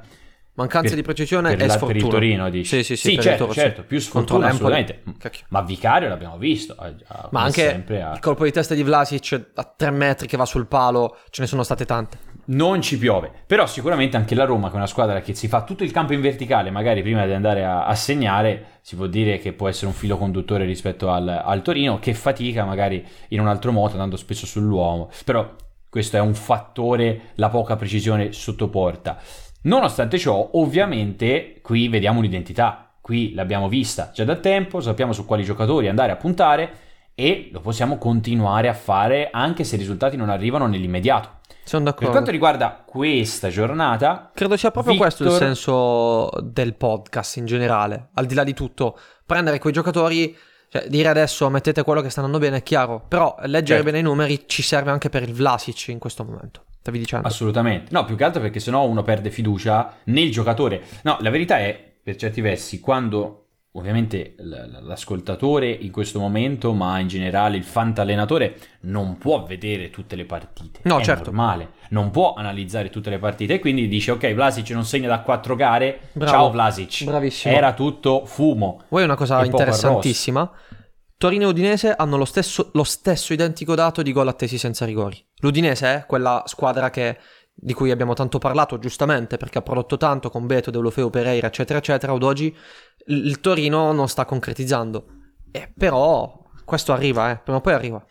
Mancanza 0.59 0.89
per- 0.89 0.97
di 0.99 1.03
precisione 1.03 1.49
per 1.51 1.63
e 1.63 1.67
la- 1.67 1.67
per 1.67 1.77
sfortuna. 1.77 2.05
il 2.05 2.11
Torino, 2.11 2.51
dici? 2.51 2.77
Sì, 2.77 2.83
sì, 2.83 2.97
sì. 2.97 3.09
Sì, 3.11 3.15
per 3.15 3.25
certo, 3.25 3.45
il 3.47 3.53
certo, 3.53 3.83
più 3.85 4.01
sfortuna 4.01 4.49
assolutamente. 4.49 5.03
Ma 5.49 5.63
Vicario 5.63 6.09
l'abbiamo 6.09 6.37
visto 6.37 6.75
ha- 6.77 6.87
ha- 6.87 7.19
Ma 7.23 7.29
come 7.31 7.45
anche 7.45 7.69
sempre, 7.69 8.03
ha- 8.03 8.13
il 8.13 8.19
colpo 8.21 8.45
di 8.45 8.51
testa 8.51 8.75
di 8.75 8.83
Vlasic 8.83 9.51
a 9.55 9.75
tre 9.77 9.91
metri 9.93 10.27
che 10.27 10.37
va 10.37 10.45
sul 10.45 10.67
palo, 10.67 11.17
ce 11.31 11.43
ne 11.43 11.47
sono 11.47 11.63
state 11.63 11.85
tante. 11.85 12.19
non 12.51 12.81
ci 12.81 12.97
piove. 12.97 13.31
Però 13.47 13.67
sicuramente 13.67 14.17
anche 14.17 14.35
la 14.35 14.45
Roma, 14.45 14.69
che 14.69 14.73
è 14.73 14.77
una 14.77 14.87
squadra 14.87 15.21
che 15.21 15.35
si 15.35 15.49
fa 15.49 15.65
tutto 15.65 15.85
il 15.85 15.91
campo 15.91 16.15
in 16.15 16.23
verticale, 16.23 16.71
magari 16.71 17.03
prima 17.03 17.27
di 17.27 17.33
andare 17.35 17.63
a, 17.63 17.85
a 17.85 17.95
segnare, 17.95 18.79
si 18.81 18.97
può 18.97 19.07
dire 19.07 19.37
che 19.39 19.53
può 19.53 19.69
essere 19.69 19.87
un 19.89 19.93
filo 19.93 20.17
conduttore 20.17 20.65
rispetto 20.65 21.11
al, 21.11 21.29
al 21.29 21.61
Torino, 21.63 21.99
che 21.99 22.15
fatica 22.15 22.65
magari 22.65 23.07
in 23.29 23.41
un 23.41 23.49
altro 23.49 23.71
modo, 23.71 23.93
andando 23.93 24.17
spesso 24.17 24.47
sull'uomo. 24.47 25.11
Però 25.27 25.55
questo 25.91 26.17
è 26.17 26.21
un 26.21 26.33
fattore, 26.35 27.21
la 27.35 27.49
poca 27.51 27.77
precisione 27.77 28.33
sotto 28.33 28.69
porta. 28.69 29.19
Nonostante 29.69 30.17
ciò, 30.19 30.49
ovviamente, 30.55 31.59
qui 31.61 31.89
vediamo 31.89 32.21
un'identità. 32.21 32.91
Qui 33.03 33.35
l'abbiamo 33.35 33.69
vista 33.69 34.11
già 34.15 34.25
da 34.25 34.37
tempo, 34.37 34.81
sappiamo 34.81 35.13
su 35.13 35.27
quali 35.27 35.45
giocatori 35.45 35.89
andare 35.89 36.11
a 36.11 36.17
puntare 36.17 36.87
e 37.15 37.51
lo 37.53 37.61
possiamo 37.61 37.99
continuare 37.99 38.69
a 38.69 38.73
fare 38.75 39.29
anche 39.31 39.65
se 39.65 39.75
i 39.77 39.79
risultati 39.79 40.17
non 40.17 40.31
arrivano 40.31 40.67
nell'immediato. 40.67 41.37
Sono 41.65 41.83
Per 41.85 41.93
d'accordo. 41.93 42.11
quanto 42.13 42.31
riguarda 42.31 42.83
questa 42.87 43.49
giornata, 43.51 44.31
Credo 44.35 44.57
sia 44.57 44.71
proprio 44.71 44.95
Victor- 44.95 45.15
questo 45.15 45.35
il 45.35 45.39
senso 45.39 46.31
del 46.43 46.75
podcast 46.75 47.37
in 47.37 47.45
generale, 47.45 48.09
al 48.15 48.25
di 48.25 48.35
là 48.35 48.45
di 48.45 48.55
tutto. 48.55 48.99
Prendere 49.27 49.59
quei 49.59 49.75
giocatori, 49.75 50.35
cioè 50.71 50.87
dire 50.89 51.09
adesso 51.09 51.49
mettete 51.51 51.83
quello 51.83 52.01
che 52.01 52.09
sta 52.09 52.21
andando 52.23 52.43
bene 52.43 52.59
è 52.59 52.63
chiaro, 52.63 53.05
però 53.07 53.35
leggere 53.41 53.81
Certo. 53.81 53.85
bene 53.85 53.99
i 53.99 54.03
numeri 54.03 54.45
ci 54.47 54.63
serve 54.63 54.91
anche 54.91 55.11
per 55.11 55.23
il 55.25 55.35
Vlasic 55.35 55.89
in 55.89 55.99
questo 55.99 56.25
momento. 56.25 56.63
Stavi 56.89 56.99
dicendo? 56.99 57.27
assolutamente. 57.27 57.89
No, 57.93 58.05
più 58.05 58.17
che 58.17 58.25
altro 58.25 58.41
perché 58.41 58.61
sennò 58.61 58.87
uno 58.87 59.03
perde 59.03 59.31
fiducia 59.31 59.97
nel 60.05 60.31
giocatore. 60.31 60.83
No, 61.03 61.19
la 61.21 61.31
verità 61.31 61.59
è, 61.59 61.79
per 62.03 62.17
certi 62.17 62.41
versi, 62.41 62.81
quando 62.81 63.45
ovviamente 63.73 64.35
l'ascoltatore 64.39 65.71
in 65.71 65.93
questo 65.93 66.19
momento, 66.19 66.73
ma 66.73 66.99
in 66.99 67.07
generale 67.07 67.57
il 67.57 67.65
fantallenatore, 67.65 68.57
non 68.81 69.19
può 69.19 69.45
vedere 69.45 69.91
tutte 69.91 70.17
le 70.17 70.25
partite. 70.25 70.81
No, 70.85 70.99
è 70.99 71.05
certo. 71.05 71.31
normale. 71.31 71.73
Non 71.91 72.11
può 72.11 72.35
analizzare 72.35 72.91
tutte 72.91 73.11
le 73.11 73.19
partite 73.19 73.55
e 73.55 73.59
quindi 73.61 73.87
dice, 73.87 74.13
ok, 74.13 74.33
Vlasic 74.33 74.71
non 74.71 74.85
segna 74.85 75.09
da 75.09 75.21
quattro 75.21 75.55
gare, 75.55 76.01
Bravo. 76.13 76.31
ciao 76.31 76.51
Vlasic. 76.51 77.05
Bravissimo. 77.05 77.55
Era 77.55 77.75
tutto 77.75 78.25
fumo. 78.25 78.83
Vuoi 78.89 79.05
una 79.05 79.15
cosa 79.15 79.45
interessantissima? 79.45 80.51
Torino 81.19 81.43
e 81.43 81.47
Udinese 81.47 81.93
hanno 81.97 82.17
lo 82.17 82.25
stesso, 82.25 82.71
lo 82.75 82.85
stesso 82.85 83.33
identico 83.33 83.75
dato 83.75 84.03
di 84.03 84.13
gol 84.13 84.29
attesi 84.29 84.57
senza 84.57 84.85
rigori. 84.85 85.21
L'Udinese 85.41 85.95
è 85.95 86.07
quella 86.07 86.45
squadra 86.47 86.91
che, 86.91 87.19
di 87.53 87.73
cui 87.73 87.91
abbiamo 87.91 88.15
tanto 88.15 88.39
parlato, 88.39 88.79
giustamente, 88.79 89.37
perché 89.37 89.59
ha 89.59 89.63
prodotto 89.63 89.97
tanto 89.97 90.31
con 90.31 90.47
Beto, 90.47 90.71
Deulofeu, 90.71 91.11
Pereira, 91.11 91.49
eccetera, 91.49 91.81
eccetera. 91.81 92.13
Ad 92.13 92.23
oggi 92.23 92.57
il 93.07 93.41
Torino 93.41 93.91
non 93.91 94.09
sta 94.09 94.25
concretizzando. 94.25 95.07
Eh, 95.51 95.73
però 95.77 96.41
questo 96.65 96.93
arriva, 96.93 97.33
eh, 97.33 97.39
prima 97.39 97.59
o 97.59 97.63
poi 97.63 97.73
arriva. 97.73 98.07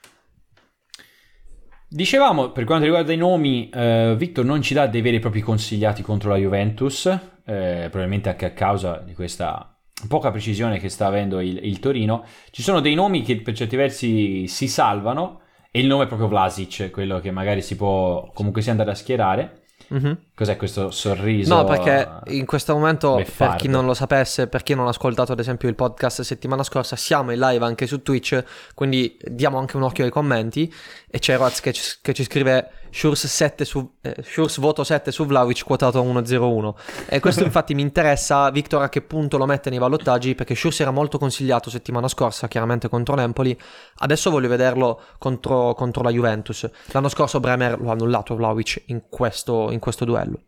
Dicevamo, 1.88 2.52
per 2.52 2.66
quanto 2.66 2.84
riguarda 2.84 3.14
i 3.14 3.18
nomi, 3.18 3.70
eh, 3.70 4.16
Victor 4.18 4.44
non 4.44 4.62
ci 4.62 4.74
dà 4.74 4.86
dei 4.86 5.00
veri 5.00 5.16
e 5.16 5.20
propri 5.20 5.40
consigliati 5.40 6.02
contro 6.02 6.32
la 6.32 6.36
Juventus, 6.36 7.06
eh, 7.06 7.88
probabilmente 7.90 8.28
anche 8.28 8.48
a 8.48 8.52
causa 8.52 8.98
di 8.98 9.14
questa 9.14 9.77
poca 10.08 10.32
precisione 10.32 10.80
che 10.80 10.90
sta 10.90 11.08
avendo 11.08 11.40
il, 11.40 11.60
il 11.64 11.80
Torino. 11.80 12.24
Ci 12.52 12.62
sono 12.62 12.80
dei 12.80 12.94
nomi 12.94 13.24
che 13.24 13.42
per 13.42 13.56
certi 13.56 13.76
versi 13.76 14.48
si 14.48 14.68
salvano 14.68 15.42
e 15.72 15.80
il 15.80 15.88
nome 15.88 16.04
è 16.04 16.08
proprio 16.08 16.28
Vlasic, 16.28 16.90
quello 16.92 17.20
che 17.20 17.32
magari 17.32 17.62
si 17.62 17.76
può 17.76 18.32
comunque 18.34 18.62
sia 18.62 18.72
andare 18.72 18.92
a 18.92 18.96
schierare. 18.96 19.62
Mhm. 19.90 20.18
Cos'è 20.36 20.58
questo 20.58 20.92
sorriso? 20.92 21.56
No, 21.56 21.64
perché 21.64 22.36
in 22.36 22.46
questo 22.46 22.74
momento, 22.74 23.16
per 23.16 23.24
beffardo? 23.24 23.56
chi 23.56 23.68
non 23.70 23.86
lo 23.86 23.94
sapesse, 23.94 24.48
per 24.48 24.64
chi 24.64 24.76
non 24.76 24.86
ha 24.86 24.90
ascoltato 24.90 25.32
ad 25.32 25.40
esempio 25.40 25.70
il 25.70 25.76
podcast 25.76 26.22
settimana 26.22 26.64
scorsa, 26.64 26.96
siamo 26.96 27.32
in 27.32 27.40
live 27.40 27.64
anche 27.64 27.88
su 27.88 28.02
Twitch, 28.02 28.44
quindi 28.74 29.18
diamo 29.24 29.58
anche 29.58 29.78
un 29.78 29.84
occhio 29.84 30.04
ai 30.04 30.10
commenti. 30.10 30.72
E 31.10 31.20
c'è 31.20 31.38
Roz 31.38 31.62
che 31.62 31.74
che 32.02 32.14
ci 32.14 32.24
scrive 32.24 32.72
Shurs, 32.92 33.28
7 33.28 33.66
su, 33.66 33.96
eh, 34.02 34.16
Shurs 34.22 34.60
voto 34.60 34.84
7 34.84 35.12
su 35.12 35.26
Vlaovic 35.26 35.64
quotato 35.64 36.00
a 36.00 36.04
1-0-1. 36.04 36.74
E 37.08 37.20
questo 37.20 37.44
infatti 37.46 37.74
mi 37.74 37.82
interessa, 37.82 38.50
Victor, 38.50 38.82
a 38.84 38.90
che 38.90 39.02
punto 39.02 39.38
lo 39.38 39.46
mette 39.46 39.70
nei 39.70 39.80
ballottaggi, 39.80 40.36
perché 40.36 40.56
Shurs 40.56 40.80
era 40.80 40.92
molto 40.92 41.18
consigliato 41.18 41.70
settimana 41.70 42.08
scorsa, 42.08 42.48
chiaramente 42.48 42.90
contro 42.90 43.16
l'Empoli. 43.16 43.58
Adesso 43.98 44.30
voglio 44.30 44.48
vederlo 44.48 45.02
contro, 45.18 45.74
contro 45.74 46.04
la 46.04 46.12
Juventus. 46.12 46.70
L'anno 46.92 47.10
scorso 47.10 47.40
Bremer 47.40 47.80
lo 47.80 47.90
ha 47.90 47.94
annullato 47.94 48.36
Vlaovic 48.36 48.84
in 48.88 49.04
questo, 49.10 49.72
in 49.72 49.80
questo 49.80 50.06
duello. 50.06 50.42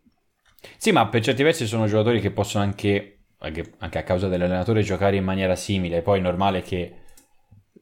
Sì, 0.76 0.92
ma 0.92 1.08
per 1.08 1.22
certi 1.22 1.42
versi 1.42 1.66
sono 1.66 1.86
giocatori 1.86 2.20
che 2.20 2.30
possono 2.30 2.64
anche, 2.64 3.20
anche, 3.38 3.72
anche 3.78 3.98
a 3.98 4.02
causa 4.02 4.28
dell'allenatore, 4.28 4.82
giocare 4.82 5.16
in 5.16 5.24
maniera 5.24 5.56
simile. 5.56 6.02
Poi 6.02 6.18
è 6.18 6.22
normale 6.22 6.62
che, 6.62 6.99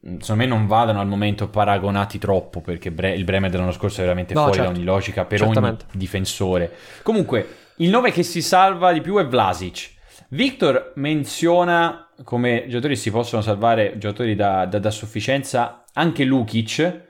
secondo 0.01 0.35
me, 0.35 0.45
non 0.45 0.67
vadano 0.67 0.99
al 0.99 1.07
momento 1.07 1.49
paragonati 1.49 2.17
troppo, 2.17 2.61
perché 2.61 2.91
Bre- 2.91 3.13
il 3.15 3.23
Bremer 3.23 3.49
dell'anno 3.49 3.71
scorso 3.71 3.99
è 3.99 4.03
veramente 4.03 4.33
No, 4.33 4.41
fuori 4.41 4.55
certo. 4.57 4.71
da 4.71 4.77
ogni 4.77 4.85
logica 4.85 5.25
per 5.25 5.39
Certamente. 5.39 5.85
ogni 5.89 5.97
difensore. 5.99 6.71
Comunque, 7.03 7.47
il 7.77 7.89
nome 7.89 8.11
che 8.11 8.23
si 8.23 8.41
salva 8.41 8.91
di 8.91 9.01
più 9.01 9.17
è 9.17 9.25
Vlasic. 9.25 9.97
Victor 10.29 10.93
menziona 10.95 12.09
come 12.23 12.65
giocatori 12.67 12.95
si 12.95 13.11
possono 13.11 13.41
salvare, 13.41 13.97
giocatori 13.97 14.35
da, 14.35 14.65
da- 14.65 14.79
da 14.79 14.91
sufficienza, 14.91 15.83
anche 15.93 16.23
Lukic, 16.23 17.01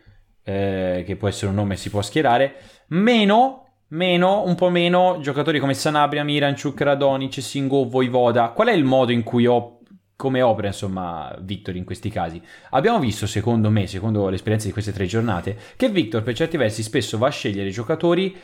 eh, 0.43 1.03
che 1.05 1.15
può 1.15 1.27
essere 1.27 1.47
un 1.49 1.55
nome 1.55 1.75
si 1.75 1.89
può 1.89 2.01
schierare, 2.01 2.55
meno, 2.89 3.65
meno, 3.89 4.43
un 4.45 4.55
po' 4.55 4.69
meno 4.69 5.17
giocatori 5.21 5.59
come 5.59 5.73
Sanabria, 5.73 6.23
Miranchuk, 6.23 6.79
Radonic, 6.81 7.41
Singo, 7.41 7.87
Voivoda. 7.89 8.49
Qual 8.49 8.67
è 8.67 8.73
il 8.73 8.83
modo 8.83 9.11
in 9.11 9.23
cui 9.23 9.45
ho, 9.47 9.78
come 10.19 10.41
opera, 10.41 10.67
insomma, 10.67 11.33
Victor 11.39 11.77
in 11.77 11.85
questi 11.85 12.09
casi? 12.09 12.41
Abbiamo 12.71 12.99
visto, 12.99 13.25
secondo 13.25 13.69
me, 13.69 13.87
secondo 13.87 14.27
l'esperienza 14.27 14.67
di 14.67 14.73
queste 14.73 14.91
tre 14.91 15.05
giornate, 15.05 15.57
che 15.77 15.87
Victor 15.87 16.23
per 16.23 16.33
certi 16.35 16.57
versi 16.57 16.83
spesso 16.83 17.17
va 17.17 17.27
a 17.27 17.31
scegliere 17.31 17.69
giocatori 17.69 18.35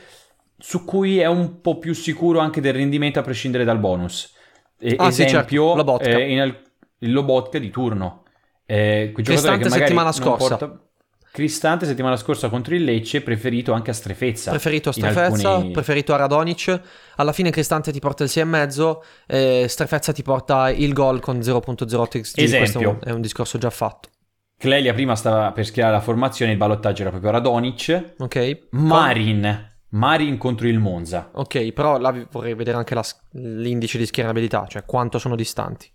su 0.58 0.86
cui 0.86 1.20
è 1.20 1.26
un 1.26 1.60
po' 1.60 1.78
più 1.78 1.94
sicuro 1.94 2.40
anche 2.40 2.62
del 2.62 2.72
rendimento 2.74 3.20
a 3.20 3.24
prescindere 3.24 3.66
dal 3.66 3.78
bonus. 3.80 4.34
E- 4.80 4.96
Ah, 4.98 5.12
sì, 5.12 5.24
esempio, 5.24 5.64
certo, 5.66 5.76
Lobotka. 5.76 6.10
eh, 6.12 6.32
in 6.32 6.40
al- 6.40 6.62
il 7.00 7.12
Lobotka 7.12 7.60
di 7.60 7.70
turno. 7.70 8.24
Eh, 8.66 9.12
Che 9.14 9.34
magari 9.42 9.70
settimana 9.70 10.14
scorsa. 10.14 10.56
porta- 10.58 10.80
Cristante 11.36 11.86
settimana 11.86 12.16
scorsa 12.16 12.48
contro 12.48 12.76
il 12.76 12.86
Lecce, 12.86 13.20
preferito 13.20 13.74
anche 13.74 13.90
a 13.90 13.94
Strefezza. 13.94 14.52
Preferito 14.52 14.88
a 14.88 14.94
Strefezza, 14.94 15.50
alcuni- 15.56 15.72
preferito 15.72 16.14
a 16.14 16.16
Radonic. 16.16 16.80
Alla 17.18 17.34
fine 17.34 17.50
Cristante 17.50 17.92
ti 17.92 18.00
porta 18.00 18.24
il 18.24 18.30
6,5 18.30 19.00
e 19.28 19.66
Strefezza 19.68 20.14
ti 20.14 20.24
porta 20.24 20.70
il 20.70 20.94
gol 20.94 21.20
con 21.20 21.40
0.08 21.40 22.22
XG. 22.22 22.36
Questo 22.36 22.40
è 22.40 22.62
Esempio. 22.62 22.90
un, 22.92 23.00
è 23.04 23.12
un 23.12 23.20
discorso 23.20 23.58
già 23.58 23.70
fatto. 23.70 24.08
Clelia 24.58 24.94
prima 24.94 25.18
stava 25.18 25.52
per 25.52 25.66
schierare 25.66 25.96
la 25.96 26.00
formazione, 26.00 26.54
il 26.54 26.58
ballottaggio 26.58 27.02
era 27.02 27.10
proprio 27.12 27.32
Radonic. 27.32 28.14
Ok? 28.20 28.68
Marin, 28.70 29.78
Marin 29.90 30.38
contro 30.38 30.70
il 30.70 30.80
Monza. 30.80 31.32
Ok, 31.34 31.74
però 31.74 31.98
là 31.98 32.16
vorrei 32.32 32.54
vedere 32.54 32.78
anche 32.78 32.96
la 32.96 33.04
l'indice 33.32 33.98
di 33.98 34.06
schierabilità, 34.06 34.68
cioè 34.70 34.86
quanto 34.86 35.20
sono 35.20 35.36
distanti. 35.36 35.92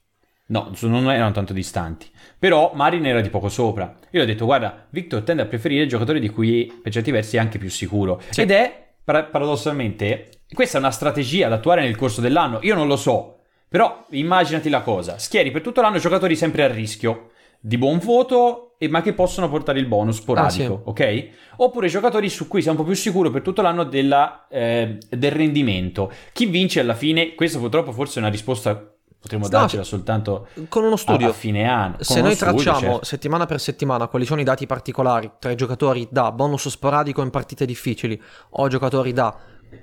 No, 0.50 0.72
non 0.82 1.10
erano 1.10 1.30
tanto 1.30 1.52
distanti. 1.52 2.08
Però 2.38 2.72
Marin 2.74 3.06
era 3.06 3.20
di 3.20 3.28
poco 3.30 3.48
sopra. 3.48 3.94
Io 4.10 4.22
ho 4.22 4.26
detto, 4.26 4.44
guarda, 4.46 4.86
Victor 4.90 5.22
tende 5.22 5.42
a 5.42 5.46
preferire 5.46 5.82
il 5.84 5.88
giocatore 5.88 6.18
di 6.18 6.28
cui 6.28 6.72
per 6.82 6.90
certi 6.92 7.10
versi 7.12 7.36
è 7.36 7.40
anche 7.40 7.58
più 7.58 7.70
sicuro. 7.70 8.20
Sì. 8.30 8.40
Ed 8.40 8.50
è, 8.50 8.88
para- 9.04 9.24
paradossalmente, 9.24 10.28
questa 10.52 10.78
è 10.78 10.80
una 10.80 10.90
strategia 10.90 11.48
da 11.48 11.56
attuare 11.56 11.82
nel 11.82 11.96
corso 11.96 12.20
dell'anno. 12.20 12.58
Io 12.62 12.74
non 12.74 12.88
lo 12.88 12.96
so. 12.96 13.36
Però 13.68 14.06
immaginati 14.10 14.68
la 14.68 14.80
cosa. 14.80 15.18
Schieri 15.18 15.52
per 15.52 15.62
tutto 15.62 15.80
l'anno 15.80 15.98
giocatori 15.98 16.34
sempre 16.34 16.64
a 16.64 16.66
rischio. 16.72 17.30
Di 17.60 17.78
buon 17.78 17.98
voto, 17.98 18.74
e- 18.78 18.88
ma 18.88 19.02
che 19.02 19.12
possono 19.12 19.48
portare 19.48 19.78
il 19.78 19.86
bonus 19.86 20.16
sporadico, 20.16 20.82
Ah, 20.84 20.88
ok? 20.90 21.28
Oppure 21.58 21.86
giocatori 21.88 22.28
su 22.28 22.48
cui 22.48 22.62
sei 22.62 22.70
un 22.72 22.76
po' 22.78 22.84
più 22.84 22.94
sicuro 22.94 23.30
per 23.30 23.42
tutto 23.42 23.62
l'anno 23.62 23.84
della, 23.84 24.46
eh, 24.50 24.98
del 25.08 25.30
rendimento. 25.30 26.10
Chi 26.32 26.46
vince 26.46 26.80
alla 26.80 26.94
fine, 26.94 27.34
questa 27.36 27.58
purtroppo 27.58 27.92
forse 27.92 28.18
è 28.18 28.22
una 28.22 28.30
risposta, 28.32 28.92
potremmo 29.20 29.44
No, 29.44 29.50
darcela 29.50 29.84
soltanto 29.84 30.48
Con 30.68 30.84
uno 30.84 30.94
a, 30.94 30.98
studio. 30.98 31.28
a 31.28 31.32
fine 31.32 31.68
anno. 31.68 31.96
Se 32.00 32.20
noi 32.20 32.34
studio, 32.34 32.54
tracciamo 32.62 32.92
certo. 32.92 33.04
settimana 33.04 33.46
per 33.46 33.60
settimana 33.60 34.08
quali 34.08 34.24
sono 34.24 34.40
i 34.40 34.44
dati 34.44 34.66
particolari 34.66 35.30
tra 35.38 35.50
i 35.50 35.56
giocatori 35.56 36.08
da 36.10 36.32
bonus 36.32 36.68
sporadico 36.68 37.22
in 37.22 37.30
partite 37.30 37.66
difficili 37.66 38.20
o 38.50 38.68
giocatori 38.68 39.12
da 39.12 39.36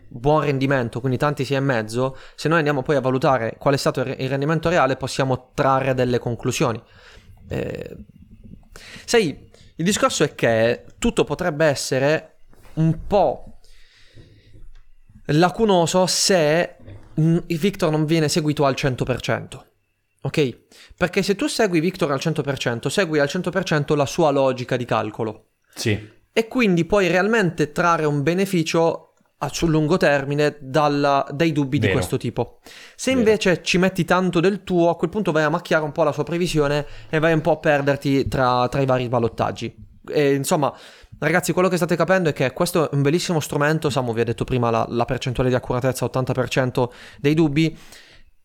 buon 0.10 0.41
rendimento, 0.43 1.00
quindi 1.00 1.17
tanti 1.17 1.45
sia 1.45 1.58
e 1.58 1.62
mezzo, 1.62 2.17
se 2.36 2.50
noi 2.50 2.58
andiamo 2.58 2.82
poi 2.82 2.95
a 2.97 3.02
valutare 3.02 3.56
qual 3.58 3.73
è 3.73 3.78
stato 3.78 4.02
il 4.02 4.08
re- 4.08 4.15
il 4.19 4.28
rendimento 4.30 4.69
reale 4.69 4.97
possiamo 4.97 5.52
trarre 5.54 5.93
delle 5.93 6.19
conclusioni. 6.19 6.82
Eh, 7.47 7.95
sai, 9.06 9.50
il 9.76 9.86
discorso 9.86 10.23
è 10.23 10.36
che 10.36 10.86
tutto 10.97 11.23
potrebbe 11.23 11.65
essere 11.65 12.39
un 12.73 13.06
po' 13.08 13.60
lacunoso 15.28 16.06
se 16.08 16.77
Victor 17.17 17.91
non 17.91 18.06
viene 18.06 18.30
seguito 18.30 18.65
al 18.65 18.75
100%. 18.75 19.65
Ok? 20.21 20.58
Perché 20.97 21.23
se 21.23 21.36
tu 21.36 21.47
segui 21.47 21.80
Victor 21.80 22.12
al 22.12 22.19
100%, 22.19 22.88
segui 22.88 23.19
al 23.19 23.27
100% 23.32 23.95
la 23.95 24.06
sua 24.06 24.30
logica 24.32 24.75
di 24.75 24.84
calcolo 24.86 25.49
Sì, 25.73 26.15
e 26.34 26.47
quindi 26.47 26.86
puoi 26.86 27.08
realmente 27.08 27.71
trarre 27.71 28.06
un 28.06 28.23
beneficio 28.23 29.13
a- 29.39 29.49
sul 29.49 29.69
lungo 29.69 29.97
termine 29.97 30.58
dalla- 30.60 31.25
dai 31.32 31.51
dubbi 31.51 31.77
di 31.77 31.86
Vero. 31.86 31.97
questo 31.97 32.17
tipo. 32.17 32.60
Se 32.95 33.12
Vero. 33.12 33.19
invece 33.23 33.62
ci 33.63 33.77
metti 33.77 34.03
tanto 34.06 34.39
del 34.39 34.63
tuo, 34.63 34.89
a 34.89 34.95
quel 34.97 35.10
punto 35.12 35.32
vai 35.32 35.43
a 35.43 35.49
macchiare 35.49 35.84
un 35.84 35.91
po' 35.91 36.03
la 36.03 36.12
sua 36.12 36.23
previsione 36.23 36.86
e 37.10 37.19
vai 37.19 37.34
un 37.34 37.41
po' 37.41 37.51
a 37.51 37.58
perderti 37.58 38.27
tra, 38.27 38.67
tra 38.69 38.82
i 38.82 38.86
vari 38.86 39.08
ballottaggi. 39.08 39.73
E, 40.10 40.34
insomma, 40.34 40.73
ragazzi, 41.19 41.53
quello 41.53 41.69
che 41.69 41.77
state 41.77 41.95
capendo 41.95 42.30
è 42.30 42.34
che 42.34 42.51
questo 42.53 42.89
è 42.89 42.95
un 42.95 43.01
bellissimo 43.01 43.39
strumento. 43.39 43.89
Samu 43.89 44.13
vi 44.13 44.21
ha 44.21 44.25
detto 44.25 44.43
prima 44.43 44.69
la, 44.69 44.86
la 44.89 45.06
percentuale 45.06 45.49
di 45.49 45.56
accuratezza, 45.56 46.06
80% 46.06 46.89
dei 47.19 47.34
dubbi. 47.34 47.77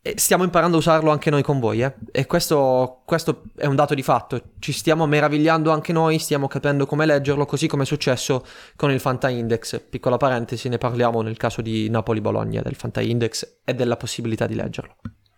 E 0.04 0.14
stiamo 0.16 0.42
imparando 0.42 0.74
a 0.74 0.80
usarlo 0.80 1.12
anche 1.12 1.30
noi 1.30 1.44
con 1.44 1.60
voi, 1.60 1.80
eh? 1.80 1.94
E 2.10 2.26
questo, 2.26 3.02
questo 3.04 3.44
è 3.56 3.66
un 3.66 3.76
dato 3.76 3.94
di 3.94 4.02
fatto. 4.02 4.50
Ci 4.58 4.72
stiamo 4.72 5.06
meravigliando 5.06 5.70
anche 5.70 5.92
noi, 5.92 6.18
stiamo 6.18 6.48
capendo 6.48 6.86
come 6.86 7.06
leggerlo, 7.06 7.46
così 7.46 7.68
come 7.68 7.84
è 7.84 7.86
successo 7.86 8.44
con 8.74 8.90
il 8.90 8.98
Fanta 8.98 9.28
Index. 9.28 9.80
Piccola 9.88 10.16
parentesi, 10.16 10.68
ne 10.68 10.78
parliamo 10.78 11.22
nel 11.22 11.36
caso 11.36 11.62
di 11.62 11.88
Napoli-Bologna, 11.88 12.62
del 12.62 12.74
Fanta 12.74 13.00
Index 13.00 13.60
e 13.64 13.74
della 13.74 13.96
possibilità 13.96 14.48
di 14.48 14.56
leggerlo. 14.56 14.96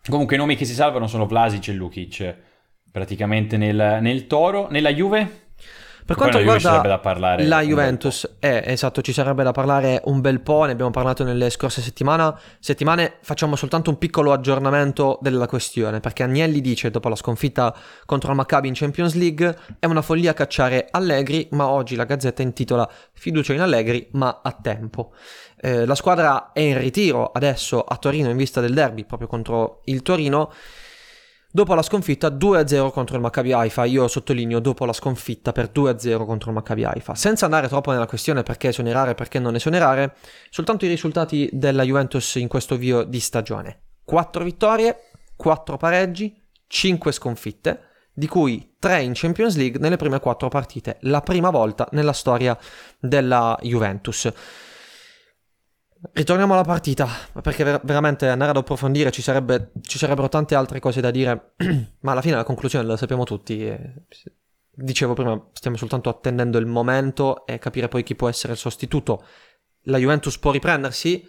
Comunque 0.09 0.35
i 0.35 0.39
nomi 0.39 0.55
che 0.55 0.65
si 0.65 0.73
salvano 0.73 1.05
sono 1.05 1.27
Vlasic 1.27 1.67
e 1.67 1.73
Lukic, 1.73 2.35
praticamente 2.91 3.57
nel, 3.57 3.99
nel 4.01 4.25
Toro. 4.25 4.67
Nella 4.71 4.91
Juve? 4.91 5.44
Per 6.05 6.15
quanto 6.15 6.37
riguarda 6.37 7.01
la 7.39 7.61
Juventus, 7.61 8.35
eh, 8.37 8.61
esatto, 8.67 9.01
ci 9.01 9.11
sarebbe 9.11 9.41
da 9.41 9.51
parlare 9.51 10.01
un 10.05 10.21
bel 10.21 10.39
po', 10.39 10.65
ne 10.65 10.73
abbiamo 10.73 10.91
parlato 10.91 11.23
nelle 11.23 11.49
scorse 11.49 11.81
settimane. 11.81 12.35
settimane. 12.59 13.17
Facciamo 13.21 13.55
soltanto 13.55 13.89
un 13.89 13.97
piccolo 13.97 14.31
aggiornamento 14.31 15.17
della 15.19 15.47
questione, 15.47 16.01
perché 16.01 16.21
Agnelli 16.21 16.61
dice, 16.61 16.91
dopo 16.91 17.09
la 17.09 17.15
sconfitta 17.15 17.75
contro 18.05 18.29
il 18.29 18.35
Maccabi 18.35 18.67
in 18.67 18.75
Champions 18.75 19.15
League, 19.15 19.57
è 19.79 19.87
una 19.87 20.03
follia 20.03 20.33
cacciare 20.33 20.89
Allegri, 20.91 21.47
ma 21.53 21.69
oggi 21.69 21.95
la 21.95 22.03
Gazzetta 22.03 22.43
intitola 22.43 22.87
Fiducia 23.13 23.53
in 23.53 23.61
Allegri, 23.61 24.07
ma 24.11 24.41
a 24.43 24.55
tempo. 24.61 25.11
Eh, 25.59 25.87
la 25.87 25.95
squadra 25.95 26.51
è 26.51 26.59
in 26.59 26.77
ritiro 26.77 27.31
adesso 27.31 27.81
a 27.81 27.97
Torino 27.97 28.29
in 28.29 28.37
vista 28.37 28.61
del 28.61 28.75
derby, 28.75 29.05
proprio 29.05 29.27
contro 29.27 29.81
il 29.85 30.03
Torino. 30.03 30.51
Dopo 31.55 31.73
la 31.73 31.83
sconfitta 31.83 32.27
2-0 32.27 32.91
contro 32.91 33.15
il 33.15 33.21
Maccabi 33.21 33.53
Haifa, 33.53 33.85
io 33.85 34.09
sottolineo 34.09 34.59
dopo 34.59 34.83
la 34.83 34.91
sconfitta 34.91 35.53
per 35.53 35.71
2-0 35.73 36.25
contro 36.25 36.49
il 36.49 36.55
Maccabi 36.55 36.83
Haifa. 36.83 37.15
Senza 37.15 37.45
andare 37.45 37.69
troppo 37.69 37.91
nella 37.91 38.07
questione 38.07 38.43
perché 38.43 38.67
esonerare 38.67 39.11
e 39.11 39.15
perché 39.15 39.39
non 39.39 39.55
esonerare, 39.55 40.15
soltanto 40.49 40.83
i 40.83 40.89
risultati 40.89 41.47
della 41.53 41.83
Juventus 41.83 42.35
in 42.35 42.49
questo 42.49 42.73
avvio 42.73 43.03
di 43.03 43.21
stagione. 43.21 43.83
4 44.03 44.43
vittorie, 44.43 44.97
4 45.37 45.77
pareggi, 45.77 46.37
5 46.67 47.11
sconfitte, 47.13 47.83
di 48.11 48.27
cui 48.27 48.75
3 48.77 49.03
in 49.03 49.13
Champions 49.15 49.55
League 49.55 49.79
nelle 49.79 49.95
prime 49.95 50.19
4 50.19 50.49
partite, 50.49 50.97
la 51.03 51.21
prima 51.21 51.51
volta 51.51 51.87
nella 51.91 52.11
storia 52.11 52.57
della 52.99 53.57
Juventus. 53.61 54.29
Ritorniamo 56.11 56.53
alla 56.53 56.63
partita, 56.63 57.07
perché 57.41 57.63
ver- 57.63 57.81
veramente 57.83 58.27
andare 58.27 58.51
ad 58.51 58.57
approfondire 58.57 59.11
ci, 59.11 59.21
sarebbe- 59.21 59.71
ci 59.81 59.97
sarebbero 59.97 60.29
tante 60.29 60.55
altre 60.55 60.79
cose 60.79 61.01
da 61.01 61.11
dire, 61.11 61.53
ma 62.01 62.11
alla 62.11 62.21
fine 62.21 62.35
la 62.35 62.43
conclusione 62.43 62.85
la 62.85 62.97
sappiamo 62.97 63.23
tutti. 63.23 63.65
e- 63.65 63.93
dicevo 64.77 65.13
prima, 65.13 65.41
stiamo 65.53 65.77
soltanto 65.77 66.09
attendendo 66.09 66.57
il 66.57 66.65
momento 66.65 67.45
e 67.45 67.59
capire 67.59 67.87
poi 67.87 68.03
chi 68.03 68.15
può 68.15 68.27
essere 68.27 68.53
il 68.53 68.59
sostituto. 68.59 69.25
La 69.83 69.97
Juventus 69.97 70.37
può 70.37 70.51
riprendersi? 70.51 71.25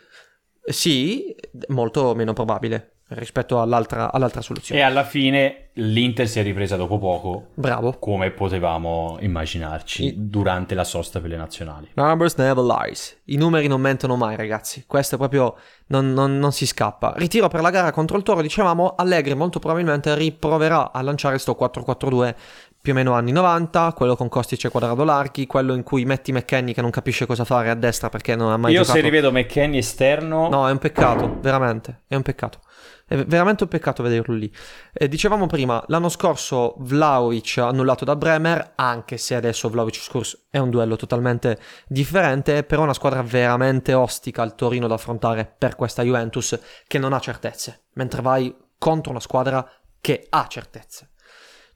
Sì, 0.65 1.35
molto 1.69 2.15
meno 2.15 2.33
probabile 2.33 2.96
rispetto 3.09 3.61
all'altra, 3.61 4.13
all'altra 4.13 4.41
soluzione. 4.41 4.81
E 4.81 4.85
alla 4.85 5.05
fine 5.05 5.69
l'Inter 5.75 6.27
si 6.27 6.41
è 6.41 6.43
ripresa 6.43 6.77
dopo 6.77 6.99
poco, 6.99 7.49
Bravo. 7.55 7.97
come 7.99 8.31
potevamo 8.31 9.17
immaginarci, 9.21 10.05
I- 10.07 10.15
durante 10.29 10.75
la 10.75 10.85
sosta 10.85 11.21
per 11.21 11.31
le 11.31 11.37
nazionali. 11.37 11.91
Numbers 11.95 12.35
never 12.37 12.65
lies. 12.65 13.21
I 13.27 13.37
numeri 13.37 13.69
non 13.69 13.81
mentono 13.81 14.17
mai, 14.17 14.35
ragazzi. 14.37 14.85
Questo 14.87 15.17
proprio 15.19 15.55
non, 15.87 16.13
non- 16.13 16.39
non 16.39 16.51
si 16.53 16.67
scappa. 16.67 17.13
Ritiro 17.17 17.47
per 17.49 17.61
la 17.61 17.71
gara 17.71 17.93
contro 17.93 18.17
il 18.17 18.23
Toro, 18.25 18.43
dicevamo, 18.43 18.95
Allegri 18.97 19.35
molto 19.35 19.59
probabilmente 19.61 20.15
riproverà 20.15 20.91
a 20.93 21.01
lanciare 21.03 21.39
sto 21.39 21.55
4-4-2 21.55 22.35
più 22.81 22.93
o 22.93 22.97
meno 22.97 23.13
anni 23.15 23.33
90, 23.33 23.93
quello 23.97 24.15
con 24.15 24.29
Kostic 24.29 24.65
e 24.65 24.69
Quadrado 24.69 25.03
larghi, 25.03 25.47
quello 25.47 25.75
in 25.75 25.83
cui 25.83 26.05
metti 26.05 26.31
McKenny 26.33 26.73
che 26.73 26.81
non 26.81 26.91
capisce 26.91 27.27
cosa 27.27 27.45
fare 27.45 27.69
a 27.69 27.75
destra 27.75 28.09
perché 28.09 28.37
non 28.37 28.53
ha 28.53 28.57
mai 28.57 28.73
Io 28.73 28.81
giocato. 28.83 28.99
se 28.99 29.03
rivedo 29.05 29.33
McKenny 29.33 29.79
esterno, 29.79 30.49
No, 30.49 30.69
è 30.69 30.71
un 30.71 30.79
peccato, 30.79 31.37
veramente, 31.41 32.03
è 32.07 32.15
un 32.15 32.23
peccato. 32.23 32.61
È 33.09 33.25
veramente 33.25 33.63
un 33.63 33.69
peccato 33.69 34.03
vederlo 34.03 34.35
lì. 34.35 34.53
Eh, 34.93 35.07
dicevamo 35.07 35.47
prima, 35.47 35.81
l'anno 35.87 36.09
scorso 36.09 36.75
Vlaovic 36.79 37.59
annullato 37.59 38.05
da 38.05 38.17
Bremer, 38.17 38.73
anche 38.75 39.17
se 39.17 39.37
adesso 39.37 39.69
Vlaovic 39.69 39.95
Scurs 39.95 40.47
è 40.51 40.59
un 40.59 40.71
duello 40.71 40.97
totalmente 40.97 41.57
differente, 41.87 42.65
però 42.65 42.83
una 42.83 42.95
squadra 42.95 43.23
veramente 43.23 43.95
ostica 43.95 44.43
al 44.43 44.57
Torino 44.57 44.89
da 44.89 44.95
affrontare 44.95 45.55
per 45.57 45.77
questa 45.77 46.03
Juventus 46.03 46.59
che 46.89 46.99
non 46.99 47.13
ha 47.13 47.21
certezze, 47.21 47.85
mentre 47.93 48.23
vai 48.23 48.53
contro 48.77 49.13
una 49.13 49.21
squadra 49.21 49.65
che 50.01 50.27
ha 50.29 50.47
certezze. 50.49 51.11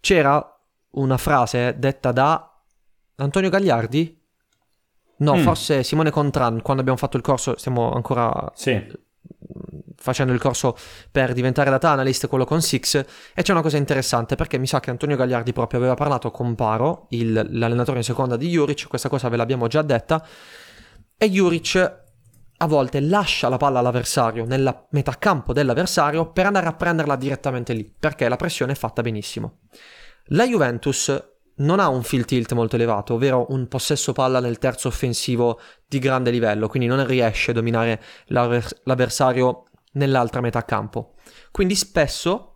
C'era 0.00 0.44
una 0.92 1.16
frase 1.16 1.76
detta 1.78 2.10
da 2.10 2.60
Antonio 3.16 3.50
Gagliardi? 3.50 4.18
No, 5.18 5.36
Mm. 5.36 5.42
forse 5.42 5.84
Simone 5.84 6.10
Contran, 6.10 6.60
quando 6.60 6.80
abbiamo 6.80 6.98
fatto 6.98 7.16
il 7.16 7.22
corso, 7.22 7.56
stiamo 7.56 7.92
ancora 7.92 8.50
sì, 8.54 8.84
facendo 10.02 10.32
il 10.32 10.40
corso 10.40 10.76
per 11.10 11.32
diventare 11.34 11.70
data 11.70 11.90
analyst, 11.90 12.26
quello 12.26 12.44
con 12.44 12.62
Six, 12.62 13.04
e 13.34 13.42
c'è 13.42 13.52
una 13.52 13.62
cosa 13.62 13.76
interessante 13.76 14.34
perché 14.34 14.58
mi 14.58 14.66
sa 14.66 14.80
che 14.80 14.90
Antonio 14.90 15.16
Gagliardi 15.16 15.52
proprio 15.52 15.78
aveva 15.78 15.94
parlato 15.94 16.30
con 16.30 16.54
Paro, 16.54 17.06
il- 17.10 17.48
l'allenatore 17.50 17.98
in 17.98 18.04
seconda 18.04 18.36
di 18.36 18.48
Juric, 18.48 18.88
questa 18.88 19.08
cosa 19.08 19.28
ve 19.28 19.36
l'abbiamo 19.36 19.66
già 19.66 19.82
detta, 19.82 20.26
e 21.16 21.30
Juric 21.30 21.98
a 22.62 22.66
volte 22.66 23.00
lascia 23.00 23.48
la 23.48 23.56
palla 23.56 23.78
all'avversario 23.78 24.44
nella 24.44 24.86
metà 24.90 25.16
campo 25.18 25.52
dell'avversario 25.52 26.30
per 26.30 26.46
andare 26.46 26.66
a 26.66 26.74
prenderla 26.74 27.16
direttamente 27.16 27.72
lì, 27.72 27.90
perché 27.98 28.28
la 28.28 28.36
pressione 28.36 28.72
è 28.72 28.74
fatta 28.74 29.02
benissimo. 29.02 29.60
La 30.32 30.46
Juventus 30.46 31.28
non 31.56 31.80
ha 31.80 31.88
un 31.88 32.02
field 32.02 32.24
tilt 32.24 32.52
molto 32.52 32.76
elevato, 32.76 33.14
ovvero 33.14 33.46
un 33.50 33.68
possesso 33.68 34.12
palla 34.12 34.40
nel 34.40 34.58
terzo 34.58 34.88
offensivo 34.88 35.60
di 35.86 35.98
grande 35.98 36.30
livello, 36.30 36.68
quindi 36.68 36.88
non 36.88 37.06
riesce 37.06 37.50
a 37.50 37.54
dominare 37.54 38.00
l'avver- 38.26 38.80
l'avversario 38.84 39.64
nell'altra 39.92 40.40
metà 40.40 40.64
campo. 40.64 41.14
Quindi 41.50 41.74
spesso 41.74 42.50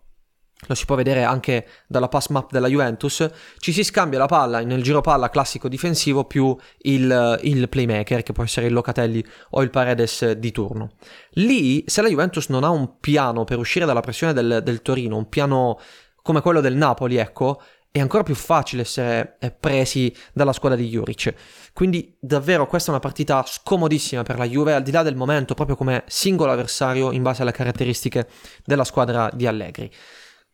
lo 0.67 0.73
si 0.73 0.85
può 0.85 0.95
vedere 0.95 1.23
anche 1.23 1.67
dalla 1.85 2.07
pass 2.07 2.29
map 2.29 2.51
della 2.51 2.67
Juventus, 2.67 3.29
ci 3.59 3.71
si 3.71 3.83
scambia 3.83 4.17
la 4.17 4.25
palla 4.25 4.61
nel 4.61 4.81
giro 4.81 5.01
palla 5.01 5.29
classico 5.29 5.67
difensivo 5.67 6.23
più 6.25 6.55
il, 6.79 7.39
il 7.43 7.69
playmaker, 7.69 8.23
che 8.23 8.33
può 8.33 8.43
essere 8.43 8.67
il 8.67 8.73
Locatelli 8.73 9.23
o 9.51 9.61
il 9.61 9.69
Paredes 9.69 10.31
di 10.31 10.51
turno. 10.51 10.93
Lì, 11.31 11.83
se 11.85 12.01
la 12.01 12.09
Juventus 12.09 12.47
non 12.49 12.63
ha 12.63 12.69
un 12.69 12.99
piano 12.99 13.43
per 13.43 13.59
uscire 13.59 13.85
dalla 13.85 13.99
pressione 13.99 14.33
del, 14.33 14.61
del 14.63 14.81
Torino, 14.81 15.17
un 15.17 15.29
piano 15.29 15.79
come 16.21 16.41
quello 16.41 16.61
del 16.61 16.75
Napoli, 16.75 17.17
ecco, 17.17 17.61
è 17.95 18.01
ancora 18.01 18.23
più 18.23 18.35
facile 18.35 18.81
essere 18.81 19.37
eh, 19.39 19.51
presi 19.51 20.13
dalla 20.33 20.51
squadra 20.51 20.77
di 20.77 20.89
Juric. 20.89 21.33
Quindi 21.71 22.13
davvero 22.19 22.67
questa 22.67 22.89
è 22.89 22.91
una 22.91 22.99
partita 22.99 23.45
scomodissima 23.47 24.21
per 24.21 24.37
la 24.37 24.45
Juve, 24.45 24.73
al 24.73 24.83
di 24.83 24.91
là 24.91 25.01
del 25.01 25.15
momento, 25.15 25.53
proprio 25.53 25.77
come 25.77 26.03
singolo 26.05 26.51
avversario 26.51 27.13
in 27.13 27.23
base 27.23 27.43
alle 27.43 27.53
caratteristiche 27.53 28.27
della 28.65 28.83
squadra 28.83 29.29
di 29.33 29.47
Allegri. 29.47 29.89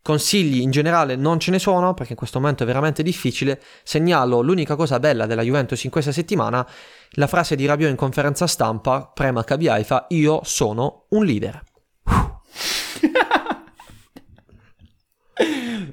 Consigli 0.03 0.61
in 0.61 0.69
generale 0.69 1.15
non 1.15 1.39
ce 1.39 1.49
ne 1.49 1.57
sono 1.57 1.95
perché 1.95 2.11
in 2.11 2.17
questo 2.17 2.39
momento 2.39 2.61
è 2.61 2.67
veramente 2.67 3.01
difficile. 3.01 3.59
Segnalo 3.81 4.41
l'unica 4.41 4.75
cosa 4.75 4.99
bella 4.99 5.25
della 5.25 5.41
Juventus 5.41 5.83
in 5.83 5.89
questa 5.89 6.11
settimana, 6.11 6.63
la 7.13 7.25
frase 7.25 7.55
di 7.55 7.65
Rabiot 7.65 7.89
in 7.89 7.95
conferenza 7.95 8.45
stampa, 8.45 9.09
prema 9.11 9.43
Cabiaifa, 9.43 10.05
io 10.09 10.41
sono 10.43 11.05
un 11.09 11.25
leader. 11.25 11.63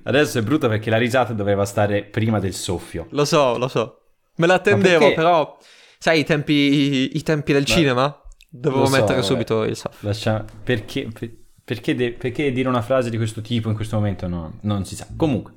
Adesso 0.08 0.38
è 0.38 0.42
brutto 0.42 0.68
perché 0.68 0.88
la 0.90 0.96
risata 0.96 1.32
doveva 1.34 1.64
stare 1.64 2.02
prima 2.02 2.38
del 2.38 2.54
soffio. 2.54 3.06
Lo 3.10 3.24
so, 3.24 3.58
lo 3.58 3.68
so. 3.68 4.00
Me 4.36 4.46
l'attendevo, 4.46 5.12
però 5.14 5.58
sai 5.98 6.20
i 6.20 6.24
tempi, 6.24 6.52
i, 6.52 7.16
i 7.16 7.22
tempi 7.22 7.52
del 7.52 7.64
cinema? 7.64 8.18
Dovevo 8.48 8.86
so, 8.86 8.92
mettere 8.92 9.14
vabbè. 9.16 9.22
subito 9.26 9.64
il 9.64 9.76
soffio. 9.76 10.08
Lascia- 10.08 10.44
Perché, 10.64 11.08
per- 11.12 11.30
perché, 11.62 11.94
de- 11.94 12.12
perché 12.12 12.50
dire 12.52 12.68
una 12.68 12.80
frase 12.80 13.10
di 13.10 13.16
questo 13.18 13.42
tipo 13.42 13.68
in 13.68 13.74
questo 13.74 13.96
momento 13.96 14.26
no, 14.26 14.58
non 14.62 14.86
si 14.86 14.96
sa. 14.96 15.06
Comunque, 15.14 15.52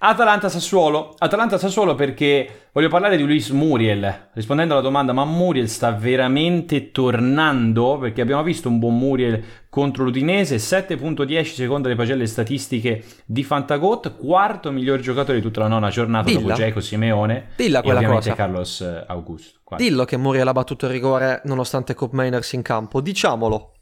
Atalanta-Sassuolo. 0.00 1.16
Atalanta-Sassuolo 1.18 1.96
perché 1.96 2.68
voglio 2.72 2.88
parlare 2.88 3.16
di 3.16 3.24
Luis 3.24 3.50
Muriel. 3.50 4.28
Rispondendo 4.32 4.74
alla 4.74 4.82
domanda, 4.82 5.12
ma 5.12 5.24
Muriel 5.24 5.68
sta 5.68 5.90
veramente 5.90 6.92
tornando? 6.92 7.98
Perché 7.98 8.20
abbiamo 8.20 8.44
visto 8.44 8.68
un 8.68 8.78
buon 8.78 8.96
Muriel 8.96 9.42
contro 9.68 10.04
l'Udinese, 10.04 10.56
7.10 10.56 11.44
secondo 11.44 11.88
le 11.88 11.96
pagelle 11.96 12.26
statistiche 12.26 13.04
di 13.26 13.42
Fantagot, 13.42 14.16
quarto 14.16 14.70
miglior 14.70 15.00
giocatore 15.00 15.38
di 15.38 15.42
tutta 15.42 15.60
la 15.60 15.68
nona 15.68 15.90
giornata 15.90 16.26
Dilla. 16.26 16.40
dopo 16.40 16.54
Geco 16.54 16.80
Simeone 16.80 17.48
Dilla 17.56 17.80
e 17.80 17.82
quella 17.82 17.98
ovviamente 17.98 18.30
cosa. 18.30 18.42
Carlos 18.42 18.80
eh, 18.80 19.04
Augusto. 19.06 19.58
Guarda. 19.64 19.84
Dillo 19.84 20.04
che 20.04 20.16
Muriel 20.16 20.46
ha 20.46 20.52
battuto 20.52 20.86
il 20.86 20.92
rigore 20.92 21.42
nonostante 21.44 21.94
Coop 21.94 22.12
Mainers 22.12 22.52
in 22.52 22.62
campo, 22.62 23.00
diciamolo. 23.00 23.72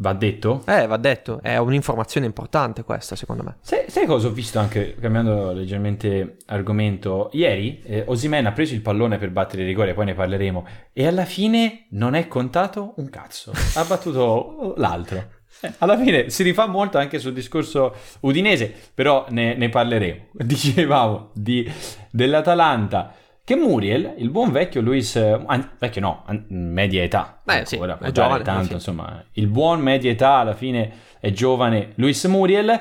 Va 0.00 0.14
detto? 0.14 0.62
Eh, 0.66 0.86
va 0.86 0.96
detto, 0.96 1.40
è 1.42 1.58
un'informazione 1.58 2.24
importante 2.24 2.84
questa, 2.84 3.16
secondo 3.16 3.42
me. 3.42 3.56
Sai, 3.60 3.84
sai 3.88 4.06
cosa 4.06 4.28
ho 4.28 4.30
visto 4.30 4.58
anche 4.58 4.94
cambiando 4.98 5.52
leggermente 5.52 6.36
argomento? 6.46 7.28
Ieri 7.34 7.82
eh, 7.84 8.04
Osimen 8.06 8.46
ha 8.46 8.52
preso 8.52 8.72
il 8.72 8.80
pallone 8.80 9.18
per 9.18 9.28
battere 9.28 9.60
il 9.60 9.68
rigore, 9.68 9.92
poi 9.92 10.06
ne 10.06 10.14
parleremo, 10.14 10.66
e 10.94 11.06
alla 11.06 11.26
fine 11.26 11.84
non 11.90 12.14
è 12.14 12.28
contato 12.28 12.94
un 12.96 13.10
cazzo. 13.10 13.52
Ha 13.74 13.84
battuto 13.84 14.72
l'altro. 14.78 15.18
Eh, 15.60 15.72
alla 15.78 15.98
fine 15.98 16.30
si 16.30 16.44
rifà 16.44 16.66
molto 16.66 16.96
anche 16.96 17.18
sul 17.18 17.34
discorso 17.34 17.94
udinese, 18.20 18.74
però 18.94 19.26
ne, 19.28 19.54
ne 19.54 19.68
parleremo. 19.68 20.28
Dicevamo 20.32 21.28
di, 21.34 21.70
dell'Atalanta. 22.10 23.12
Che 23.42 23.56
Muriel, 23.56 24.14
il 24.18 24.30
buon 24.30 24.52
vecchio 24.52 24.80
Luis, 24.80 25.16
eh, 25.16 25.42
an- 25.46 25.70
vecchio 25.78 26.00
no, 26.00 26.22
an- 26.26 26.44
media 26.48 27.02
età, 27.02 27.40
Beh, 27.42 27.56
Ecco, 27.58 27.66
sì, 27.66 27.76
è 27.76 28.10
giovane, 28.12 28.44
tanto, 28.44 28.74
insomma, 28.74 29.24
il 29.32 29.48
buon 29.48 29.80
media 29.80 30.10
età 30.10 30.34
alla 30.34 30.54
fine 30.54 30.92
è 31.18 31.30
giovane 31.32 31.92
Luis 31.96 32.24
Muriel, 32.26 32.80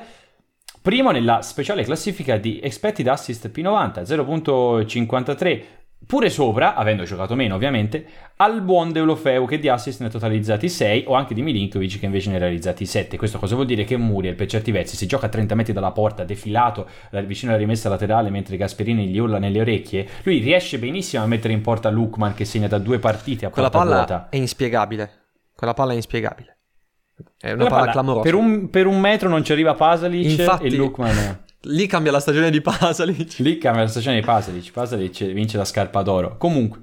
primo 0.82 1.12
nella 1.12 1.42
speciale 1.42 1.84
classifica 1.84 2.38
di 2.38 2.60
expected 2.62 3.08
assist 3.08 3.50
P90, 3.50 4.04
0.53, 4.04 5.64
pure 6.06 6.30
sopra, 6.30 6.76
avendo 6.76 7.04
giocato 7.04 7.36
meno 7.36 7.56
ovviamente, 7.56 8.06
al 8.38 8.62
buon 8.62 8.92
Deulofeu 8.92 9.46
che 9.46 9.60
di 9.60 9.70
assist 9.70 10.00
ne 10.02 10.08
ha 10.08 10.10
totalizzati 10.10 10.68
6 10.68 11.04
o 11.08 11.14
anche 11.14 11.34
di 11.34 11.42
Milinkovic 11.42 12.00
che 12.00 12.06
invece 12.06 12.30
ne 12.30 12.38
ha 12.38 12.40
realizzati 12.40 12.86
7. 12.86 13.18
Questo 13.18 13.38
cosa 13.38 13.56
vuol 13.56 13.68
dire? 13.68 13.84
Che 13.84 13.98
Muriel 13.98 14.36
per 14.36 14.48
certi 14.48 14.72
versi 14.72 14.96
si 14.96 15.06
gioca 15.06 15.28
a 15.28 15.30
30 15.30 15.56
metri 15.56 15.74
dalla 15.74 15.92
porta, 15.92 16.24
defilato 16.24 16.88
vicino 17.26 17.52
alla 17.52 17.60
rimessa 17.60 17.90
laterale 17.90 18.30
mentre 18.30 18.58
Gasperini 18.58 19.08
gli 19.08 19.18
urla 19.18 19.40
nelle 19.40 19.60
orecchie, 19.60 20.08
lui 20.24 20.40
riesce 20.40 20.80
benissimo 20.80 21.24
a 21.24 21.28
mettere 21.28 21.54
in 21.54 21.62
porta 21.62 21.90
Lukman 21.90 22.34
che 22.34 22.46
segna 22.46 22.68
da 22.68 22.80
due 22.80 22.98
partite 23.00 23.46
a 23.46 23.50
Quella 23.50 23.70
palla 23.70 23.96
vuota. 23.98 24.28
è 24.30 24.38
inspiegabile. 24.38 25.12
Quella 25.54 25.74
palla 25.74 25.92
è 25.92 25.96
inspiegabile. 25.96 26.58
È 27.38 27.52
una 27.52 27.66
palla, 27.66 27.80
palla, 27.82 27.92
clamorosa. 27.92 28.24
Per 28.24 28.34
un, 28.34 28.70
per 28.70 28.88
un 28.88 29.00
metro 29.00 29.28
non 29.30 29.44
ci 29.44 29.52
arriva 29.52 29.74
Pasalic 29.74 30.40
Infatti- 30.40 30.68
e 30.68 30.76
Lukman... 30.76 31.48
Lì 31.64 31.88
cambia 31.88 32.12
la 32.12 32.20
stagione 32.22 32.50
di 32.52 32.62
Pasalic. 32.62 33.40
Lì 33.40 33.58
cambia 33.58 33.84
la 33.84 33.90
stagione 33.90 34.20
di 34.20 34.26
Pasalic. 34.26 34.72
Pasalic 34.72 35.26
vince 35.26 35.58
la 35.58 35.66
scarpa 35.66 36.02
d'oro. 36.02 36.38
Comunque, 36.38 36.80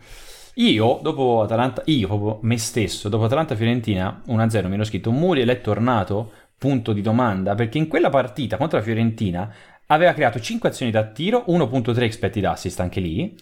io 0.57 1.01
dopo 1.03 1.43
Atalanta, 1.43 1.83
io 1.87 2.07
proprio 2.07 2.39
me 2.43 2.59
stesso, 2.59 3.09
dopo 3.09 3.25
Atalanta-Fiorentina 3.25 4.23
1-0 4.27 4.67
mi 4.69 4.75
ero 4.75 4.85
scritto 4.85 5.11
Muriel 5.11 5.49
è 5.49 5.61
tornato, 5.61 6.31
punto 6.59 6.93
di 6.93 7.03
domanda, 7.03 7.55
perché 7.55 7.79
in 7.79 7.89
quella 7.89 8.11
partita 8.11 8.57
contro 8.57 8.79
la 8.79 8.85
Fiorentina 8.85 9.53
aveva 9.87 10.13
creato 10.13 10.41
5 10.41 10.69
azioni 10.69 10.91
da 10.91 11.05
tiro, 11.05 11.45
1.3 11.49 12.03
expected 12.03 12.45
assist 12.45 12.81
anche 12.81 13.01
lì, 13.01 13.35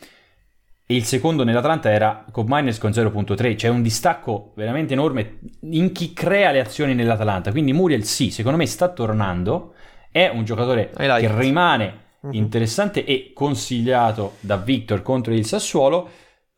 e 0.87 0.95
il 0.95 1.05
secondo 1.05 1.45
nell'Atalanta 1.45 1.91
era 1.91 2.25
Cobb 2.31 2.49
Miners 2.49 2.79
con 2.79 2.91
0.3, 2.91 3.55
c'è 3.55 3.69
un 3.69 3.83
distacco 3.83 4.53
veramente 4.57 4.93
enorme 4.93 5.39
in 5.71 5.93
chi 5.93 6.13
crea 6.13 6.51
le 6.51 6.61
azioni 6.61 6.95
nell'Atalanta, 6.95 7.53
quindi 7.53 7.73
Muriel 7.73 8.05
sì, 8.05 8.31
secondo 8.31 8.59
me 8.59 8.67
sta 8.67 8.89
tornando, 8.89 9.74
è 10.17 10.29
un 10.29 10.45
giocatore 10.45 10.93
like 10.97 11.19
che 11.19 11.27
it. 11.27 11.33
rimane 11.33 12.03
Mhm. 12.21 12.33
interessante 12.35 13.05
e 13.05 13.33
consigliato 13.35 14.37
da 14.41 14.57
Victor 14.57 15.03
contro 15.03 15.35
il 15.35 15.45
Sassuolo, 15.45 16.09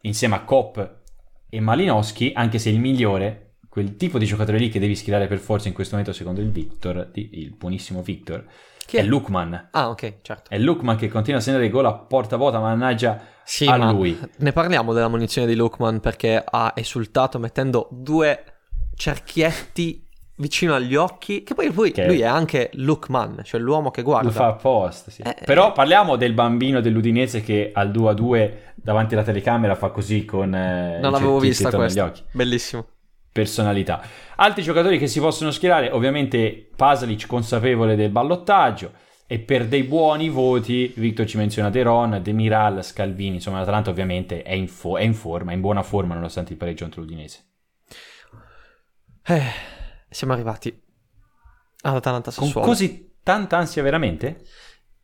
insieme 0.03 0.35
a 0.35 0.43
Kopp 0.43 0.79
e 1.49 1.59
Malinowski, 1.61 2.33
anche 2.35 2.59
se 2.59 2.69
il 2.69 2.79
migliore, 2.79 3.55
quel 3.69 3.97
tipo 3.97 4.19
di 4.19 4.27
giocatore 4.27 4.59
lì 4.59 4.69
che 4.69 4.79
devi 4.79 4.95
schierare 4.95 5.27
per 5.27 5.39
forza 5.39 5.69
in 5.69 5.75
questo 5.75 5.97
momento 5.97 6.15
secondo 6.17 6.41
il 6.43 6.51
Victor, 6.51 7.11
il 7.15 7.55
buonissimo 7.57 8.03
Victor, 8.03 8.45
Chi 8.87 8.99
è 8.99 9.01
è? 9.01 9.05
Lukman. 9.05 9.69
Ah, 9.73 9.89
ok, 9.89 10.19
certo. 10.23 10.51
È 10.51 10.59
Lukman 10.59 10.97
che 10.97 11.09
continua 11.09 11.41
a 11.41 11.43
segnare 11.43 11.69
gol 11.71 11.87
a 11.87 11.95
porta 11.95 12.37
vuota, 12.37 12.61
mannaggia 12.61 13.21
Sì, 13.43 13.67
a 13.67 13.77
ma 13.77 13.91
lui. 13.91 14.17
ne 14.37 14.53
parliamo 14.53 14.93
della 14.93 15.09
munizione 15.09 15.49
di 15.49 15.57
Lukman 15.57 15.99
perché 16.01 16.45
ha 16.49 16.75
esultato 16.77 17.39
mettendo 17.41 17.89
due 17.91 18.45
cerchietti 18.95 20.06
vicino 20.37 20.75
agli 20.75 20.95
occhi. 20.95 21.43
Che 21.43 21.55
poi 21.55 21.73
lui, 21.73 21.93
Che- 21.93 22.07
lui 22.07 22.21
è 22.21 22.27
anche 22.27 22.71
Lukman, 22.75 23.41
cioè 23.45 23.61
l'uomo 23.61 23.91
che 23.91 24.03
guarda. 24.03 24.29
Lo 24.29 24.35
fa 24.35 24.47
apposta, 24.49 25.11
sì. 25.11 25.23
Eh, 25.23 25.37
Però 25.45 25.73
parliamo 25.73 26.17
del 26.17 26.33
bambino 26.33 26.81
dell'Udinese 26.81 27.41
che 27.43 27.71
al 27.75 27.91
2 27.91 28.11
a 28.11 28.13
2 28.15 28.63
davanti 28.77 29.15
alla 29.15 29.25
telecamera 29.25 29.75
fa 29.75 29.89
così 29.91 30.25
con 30.25 30.55
eh, 30.55 30.99
non 31.01 31.13
l'avevo 31.13 31.39
vista 31.39 31.71
questa. 31.71 32.05
occhi. 32.05 32.23
Bellissimo. 32.33 32.87
Personalità. 33.33 34.01
Altri 34.37 34.63
giocatori 34.63 34.99
che 34.99 35.07
si 35.09 35.21
possono 35.21 35.51
schierare, 35.51 35.91
ovviamente 35.91 36.71
Pasalic 36.75 37.27
consapevole 37.27 37.95
del 37.95 38.09
ballottaggio 38.11 38.93
e 39.27 39.41
per 39.41 39.67
dei 39.67 39.83
buoni 39.83 40.29
voti 40.31 40.93
Victor 40.97 41.27
ci 41.27 41.37
menziona 41.37 41.69
De 41.69 41.83
Ron, 41.83 42.21
Demiral, 42.23 42.83
Scalvini, 42.83 43.35
insomma 43.35 43.59
l'Atalanta 43.59 43.91
ovviamente 43.91 44.43
è 44.43 44.53
in, 44.55 44.69
fo- 44.69 44.97
è 44.97 45.03
in 45.03 45.13
forma, 45.13 45.51
è 45.51 45.55
in 45.55 45.61
buona 45.61 45.83
forma 45.83 46.15
nonostante 46.15 46.53
il 46.53 46.59
pareggio 46.59 46.85
contro 46.85 47.03
l'Udinese. 47.03 47.41
Eh, 49.27 49.43
siamo 50.17 50.33
arrivati 50.33 50.69
ad 51.83 51.95
Atalanta 51.95 52.33
Con 52.33 52.47
Sassuolo. 52.47 52.67
così 52.67 53.17
tanta 53.23 53.59
ansia 53.59 53.83
veramente? 53.83 54.45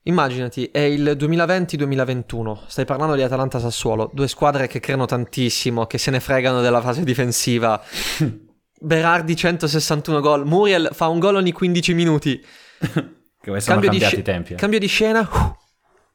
Immaginati, 0.04 0.64
è 0.72 0.80
il 0.80 1.16
2020-2021, 1.18 2.60
stai 2.66 2.84
parlando 2.86 3.14
di 3.14 3.22
Atalanta 3.22 3.58
Sassuolo, 3.60 4.10
due 4.12 4.26
squadre 4.26 4.66
che 4.66 4.80
creano 4.80 5.04
tantissimo, 5.04 5.86
che 5.86 5.98
se 5.98 6.10
ne 6.10 6.18
fregano 6.18 6.60
della 6.62 6.80
fase 6.80 7.04
difensiva. 7.04 7.80
Berardi 8.80 9.36
161 9.36 10.20
gol, 10.20 10.46
Muriel 10.46 10.88
fa 10.92 11.08
un 11.08 11.18
gol 11.18 11.36
ogni 11.36 11.52
15 11.52 11.94
minuti. 11.94 12.44
Che 13.42 13.60
sono 13.60 13.80
cambiati 13.80 13.98
sce- 14.06 14.20
i 14.20 14.22
tempi. 14.22 14.52
eh. 14.52 14.56
cambio 14.56 14.78
di 14.78 14.86
scena. 14.86 15.20
uh. 15.20 15.56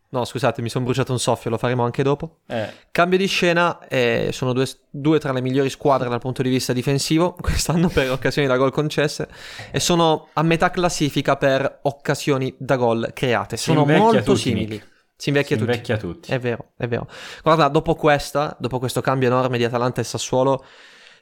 No, 0.10 0.24
scusate, 0.24 0.62
mi 0.62 0.70
sono 0.70 0.86
bruciato 0.86 1.12
un 1.12 1.20
soffio, 1.20 1.50
lo 1.50 1.58
faremo 1.58 1.84
anche 1.84 2.02
dopo. 2.02 2.40
Eh, 2.48 2.72
Cambio 2.92 3.18
di 3.18 3.28
scena, 3.28 3.86
eh, 3.88 4.30
sono 4.32 4.54
due, 4.54 4.66
due 4.90 5.20
tra 5.20 5.34
le 5.34 5.42
migliori 5.42 5.70
squadre 5.70 6.08
dal 6.08 6.20
punto 6.20 6.42
di 6.42 6.50
vista 6.50 6.72
difensivo 6.72 7.36
quest'anno 7.42 7.90
per 7.90 8.12
occasioni 8.12 8.48
da 8.48 8.56
gol 8.56 8.72
concesse 8.72 9.28
e 9.70 9.80
sono 9.82 10.30
a 10.34 10.44
metà 10.44 10.70
classifica 10.70 11.36
per 11.36 11.80
occasioni 11.82 12.56
da 12.58 12.78
gol 12.78 13.12
create. 13.14 13.58
Sono 13.58 13.86
molto 13.86 14.24
tutti, 14.24 14.40
simili. 14.40 14.68
Nick. 14.68 14.96
Si 15.18 15.30
invecchia 15.30 15.58
si 15.58 15.62
tutti. 15.64 15.72
invecchia 15.72 15.98
tutti. 15.98 16.32
È 16.32 16.40
vero, 16.40 16.72
è 16.78 16.88
vero. 16.88 17.08
Guarda, 17.44 17.68
dopo 17.68 17.96
questa, 17.96 18.56
dopo 18.60 18.80
questo 18.80 19.02
cambio 19.02 19.28
enorme 19.28 19.58
di 19.58 19.64
Atalanta 19.64 20.00
e 20.00 20.04
Sassuolo, 20.04 20.64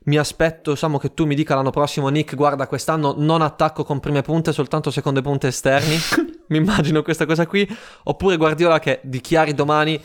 mi 0.04 0.18
aspetto, 0.18 0.76
Samu, 0.76 1.00
che 1.00 1.14
tu 1.14 1.26
mi 1.26 1.34
dica 1.34 1.56
l'anno 1.56 1.72
prossimo, 1.72 2.10
Nick, 2.10 2.36
guarda, 2.36 2.68
quest'anno 2.68 3.16
non 3.18 3.42
attacco 3.42 3.84
con 3.84 4.00
prime 4.00 4.22
punte, 4.22 4.52
soltanto 4.52 4.92
seconde 4.92 5.22
punte 5.22 5.48
esterni. 5.48 5.96
mi 6.48 6.58
immagino 6.58 7.02
questa 7.02 7.26
cosa 7.26 7.46
qui. 7.46 7.68
Oppure 8.04 8.38
Guardiola 8.38 8.80
che 8.80 9.00
dichiari 9.04 9.54
domani, 9.54 10.02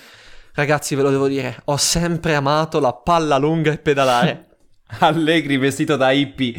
ragazzi, 0.54 0.94
ve 0.94 1.02
lo 1.02 1.10
devo 1.10 1.28
dire, 1.28 1.60
ho 1.64 1.76
sempre 1.76 2.34
amato 2.34 2.80
la 2.80 2.92
palla 2.92 3.38
lunga 3.38 3.72
e 3.72 3.78
pedalare. 3.78 4.46
Allegri 4.98 5.56
vestito 5.56 5.96
da 5.96 6.10
hippie 6.10 6.52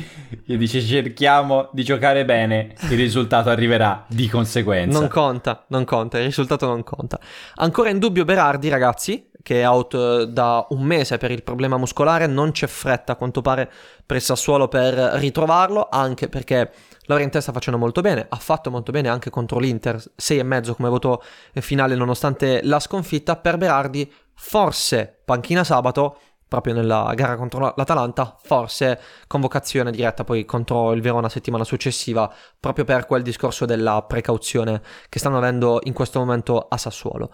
che 0.45 0.57
dice 0.57 0.81
cerchiamo 0.81 1.69
di 1.73 1.83
giocare 1.83 2.23
bene, 2.23 2.75
il 2.89 2.97
risultato 2.97 3.49
arriverà 3.49 4.05
di 4.07 4.29
conseguenza. 4.29 4.97
Non 4.97 5.09
conta, 5.09 5.65
non 5.67 5.83
conta, 5.83 6.17
il 6.17 6.25
risultato 6.25 6.65
non 6.65 6.83
conta. 6.83 7.19
Ancora 7.55 7.89
in 7.89 7.99
dubbio 7.99 8.23
Berardi, 8.23 8.69
ragazzi, 8.69 9.29
che 9.41 9.61
è 9.61 9.67
out 9.67 9.93
eh, 9.93 10.27
da 10.27 10.65
un 10.69 10.83
mese 10.83 11.17
per 11.17 11.31
il 11.31 11.43
problema 11.43 11.77
muscolare, 11.77 12.27
non 12.27 12.51
c'è 12.51 12.67
fretta 12.67 13.13
a 13.13 13.15
quanto 13.15 13.41
pare 13.41 13.69
per 14.05 14.21
Sassuolo 14.21 14.67
per 14.67 14.93
ritrovarlo, 14.93 15.87
anche 15.89 16.29
perché 16.29 16.71
Laurentè 17.11 17.41
sta 17.41 17.51
facendo 17.51 17.77
molto 17.77 17.99
bene, 17.99 18.25
ha 18.29 18.37
fatto 18.37 18.71
molto 18.71 18.91
bene 18.93 19.09
anche 19.09 19.29
contro 19.29 19.59
l'Inter, 19.59 19.97
6,5 19.97 20.75
come 20.75 20.87
voto 20.89 21.21
finale 21.55 21.95
nonostante 21.95 22.61
la 22.63 22.79
sconfitta, 22.79 23.35
per 23.35 23.57
Berardi 23.57 24.11
forse 24.33 25.21
panchina 25.25 25.65
sabato, 25.65 26.17
proprio 26.47 26.73
nella 26.73 27.11
gara 27.13 27.35
contro 27.35 27.73
l'Atalanta, 27.75 28.37
forse 28.41 28.99
convocazione 29.27 29.91
diretta 29.91 30.23
poi 30.23 30.45
contro 30.45 30.93
il 30.93 31.01
Verona 31.01 31.27
settimana 31.27 31.65
successiva, 31.65 32.33
proprio 32.59 32.85
per 32.85 33.05
quel 33.05 33.23
discorso 33.23 33.65
della 33.65 34.03
precauzione 34.03 34.81
che 35.09 35.19
stanno 35.19 35.37
avendo 35.37 35.79
in 35.83 35.93
questo 35.93 36.19
momento 36.19 36.67
a 36.69 36.77
Sassuolo. 36.77 37.29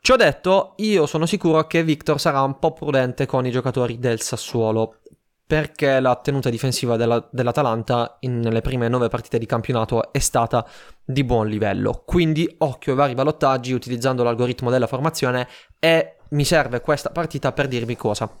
Ciò 0.00 0.16
detto, 0.16 0.74
io 0.78 1.06
sono 1.06 1.26
sicuro 1.26 1.68
che 1.68 1.84
Victor 1.84 2.18
sarà 2.18 2.42
un 2.42 2.58
po' 2.58 2.72
prudente 2.72 3.26
con 3.26 3.46
i 3.46 3.52
giocatori 3.52 4.00
del 4.00 4.20
Sassuolo, 4.20 4.96
perché 5.52 6.00
la 6.00 6.16
tenuta 6.16 6.48
difensiva 6.48 6.96
della, 6.96 7.28
dell'Atalanta 7.30 8.16
in, 8.20 8.38
nelle 8.38 8.62
prime 8.62 8.88
nove 8.88 9.08
partite 9.08 9.36
di 9.36 9.44
campionato 9.44 10.10
è 10.10 10.18
stata 10.18 10.66
di 11.04 11.24
buon 11.24 11.46
livello. 11.46 12.04
Quindi 12.06 12.54
occhio 12.60 12.92
ai 12.92 12.98
vari 12.98 13.12
ballottaggi 13.12 13.74
utilizzando 13.74 14.22
l'algoritmo 14.22 14.70
della 14.70 14.86
formazione 14.86 15.46
e 15.78 16.16
mi 16.30 16.46
serve 16.46 16.80
questa 16.80 17.10
partita 17.10 17.52
per 17.52 17.68
dirvi 17.68 17.96
cosa? 17.96 18.34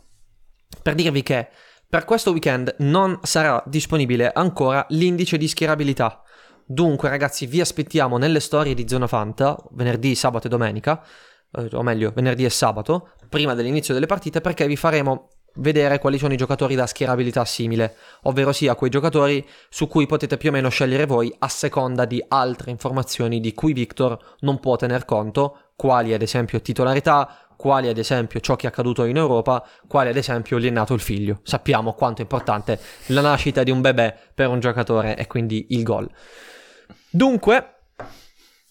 Per 0.82 0.94
dirvi 0.94 1.22
che 1.22 1.48
per 1.86 2.06
questo 2.06 2.30
weekend 2.30 2.76
non 2.78 3.18
sarà 3.24 3.62
disponibile 3.66 4.32
ancora 4.32 4.86
l'indice 4.88 5.36
di 5.36 5.48
schierabilità. 5.48 6.22
Dunque, 6.64 7.10
ragazzi, 7.10 7.44
vi 7.44 7.60
aspettiamo 7.60 8.16
nelle 8.16 8.40
storie 8.40 8.72
di 8.72 8.88
Zona 8.88 9.06
Fanta, 9.06 9.54
venerdì, 9.72 10.14
sabato 10.14 10.46
e 10.46 10.48
domenica, 10.48 11.04
eh, 11.58 11.68
o 11.72 11.82
meglio, 11.82 12.10
venerdì 12.14 12.46
e 12.46 12.50
sabato, 12.50 13.10
prima 13.28 13.52
dell'inizio 13.52 13.92
delle 13.92 14.06
partite, 14.06 14.40
perché 14.40 14.66
vi 14.66 14.76
faremo 14.76 15.28
vedere 15.56 15.98
quali 15.98 16.18
sono 16.18 16.32
i 16.32 16.36
giocatori 16.36 16.74
da 16.74 16.86
schierabilità 16.86 17.44
simile, 17.44 17.96
ovvero 18.22 18.52
sia 18.52 18.74
quei 18.74 18.90
giocatori 18.90 19.46
su 19.68 19.88
cui 19.88 20.06
potete 20.06 20.36
più 20.36 20.48
o 20.48 20.52
meno 20.52 20.68
scegliere 20.68 21.06
voi 21.06 21.34
a 21.38 21.48
seconda 21.48 22.04
di 22.04 22.24
altre 22.28 22.70
informazioni 22.70 23.40
di 23.40 23.52
cui 23.54 23.72
Victor 23.72 24.16
non 24.40 24.60
può 24.60 24.76
tener 24.76 25.04
conto, 25.04 25.72
quali 25.76 26.14
ad 26.14 26.22
esempio 26.22 26.60
titolarità, 26.60 27.46
quali 27.56 27.88
ad 27.88 27.98
esempio 27.98 28.40
ciò 28.40 28.56
che 28.56 28.66
è 28.66 28.70
accaduto 28.70 29.04
in 29.04 29.16
Europa, 29.16 29.64
quali 29.86 30.08
ad 30.08 30.16
esempio 30.16 30.58
gli 30.58 30.66
è 30.66 30.70
nato 30.70 30.94
il 30.94 31.00
figlio. 31.00 31.40
Sappiamo 31.42 31.92
quanto 31.92 32.20
è 32.20 32.22
importante 32.22 32.80
la 33.06 33.20
nascita 33.20 33.62
di 33.62 33.70
un 33.70 33.80
bebè 33.80 34.16
per 34.34 34.48
un 34.48 34.58
giocatore 34.58 35.16
e 35.16 35.26
quindi 35.26 35.66
il 35.70 35.82
gol. 35.82 36.10
Dunque, 37.08 37.74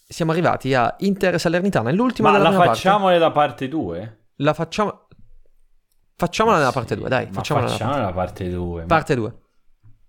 siamo 0.08 0.32
arrivati 0.32 0.74
a 0.74 0.94
Inter 1.00 1.40
Salernitana, 1.40 1.92
l'ultima 1.92 2.32
Ma 2.32 2.38
della 2.38 2.50
la 2.50 2.64
facciamo 2.64 3.06
parte. 3.06 3.14
nella 3.14 3.32
parte 3.32 3.68
2? 3.70 4.18
La 4.38 4.54
facciamo... 4.54 5.08
Facciamola 6.26 6.58
nella 6.58 6.72
parte 6.72 6.96
2, 6.96 7.10
dai, 7.10 7.28
facciamola 7.32 7.66
nella 7.66 7.78
parte 7.80 7.98
nella 7.98 8.14
parte 8.14 8.50
2. 8.52 8.84
Parte 8.86 9.16
2. 9.16 9.34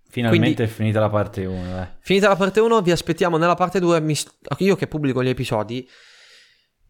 Finalmente 0.09 0.53
quindi- 0.53 0.63
è 0.71 0.75
finita 0.75 0.99
la 0.99 1.09
parte 1.09 1.43
1, 1.45 1.71
dai. 1.71 1.87
Finita 2.01 2.27
la 2.27 2.35
parte 2.35 2.59
1, 2.59 2.81
vi 2.81 2.91
aspettiamo 2.91 3.37
nella 3.37 3.55
parte 3.55 3.79
2. 3.79 3.99
Mi... 3.99 4.15
Io 4.59 4.75
che 4.75 4.85
pubblico 4.87 5.23
gli 5.23 5.29
episodi, 5.29 5.89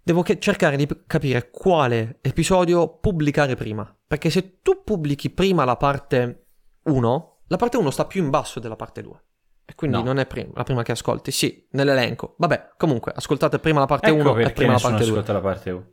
devo 0.01 0.23
che- 0.23 0.39
cercare 0.39 0.75
di 0.75 0.85
capire 1.07 1.49
quale 1.51 2.17
episodio 2.21 2.97
pubblicare 2.97 3.55
prima. 3.55 3.95
Perché 4.05 4.29
se 4.29 4.59
tu 4.61 4.83
pubblichi 4.83 5.29
prima 5.29 5.63
la 5.63 5.77
parte 5.77 6.47
1, 6.83 7.37
la 7.47 7.55
parte 7.55 7.77
1 7.77 7.89
sta 7.91 8.03
più 8.03 8.21
in 8.21 8.29
basso 8.29 8.59
della 8.59 8.75
parte 8.75 9.01
2. 9.01 9.23
E 9.65 9.75
quindi 9.75 9.95
No. 9.95 10.03
non 10.03 10.19
è 10.19 10.25
prim- 10.25 10.53
la 10.53 10.63
prima 10.63 10.83
che 10.83 10.91
ascolti. 10.91 11.31
Sì, 11.31 11.65
nell'elenco. 11.71 12.35
Vabbè, 12.39 12.71
comunque, 12.75 13.13
ascoltate 13.15 13.59
prima 13.59 13.79
la 13.79 13.85
parte 13.85 14.11
1 14.11 14.19
Ecco 14.19 14.31
e 14.31 14.35
perché 14.41 14.53
prima 14.53 14.73
la 14.73 14.79
parte 14.79 14.97
2. 15.05 15.11
ascolta 15.11 15.31
la 15.31 15.39
parte 15.39 15.69
1. 15.71 15.85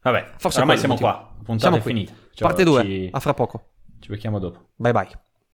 Vabbè, 0.00 0.30
Forse 0.38 0.60
ormai 0.60 0.78
siamo 0.78 0.96
qua. 0.96 1.34
puntata 1.44 1.58
Siamo 1.58 1.76
è 1.76 1.80
qui. 1.82 1.92
finita. 1.92 2.12
Cioè, 2.34 2.48
Parte 2.48 2.64
2, 2.64 2.82
Ci... 2.84 3.08
a 3.12 3.20
fra 3.20 3.34
poco. 3.34 3.66
ci 4.00 4.08
becchiamo 4.08 4.38
dopo. 4.38 4.68
Bye 4.76 4.92
bye. 4.92 5.08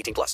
18 0.00 0.14
plus. 0.14 0.28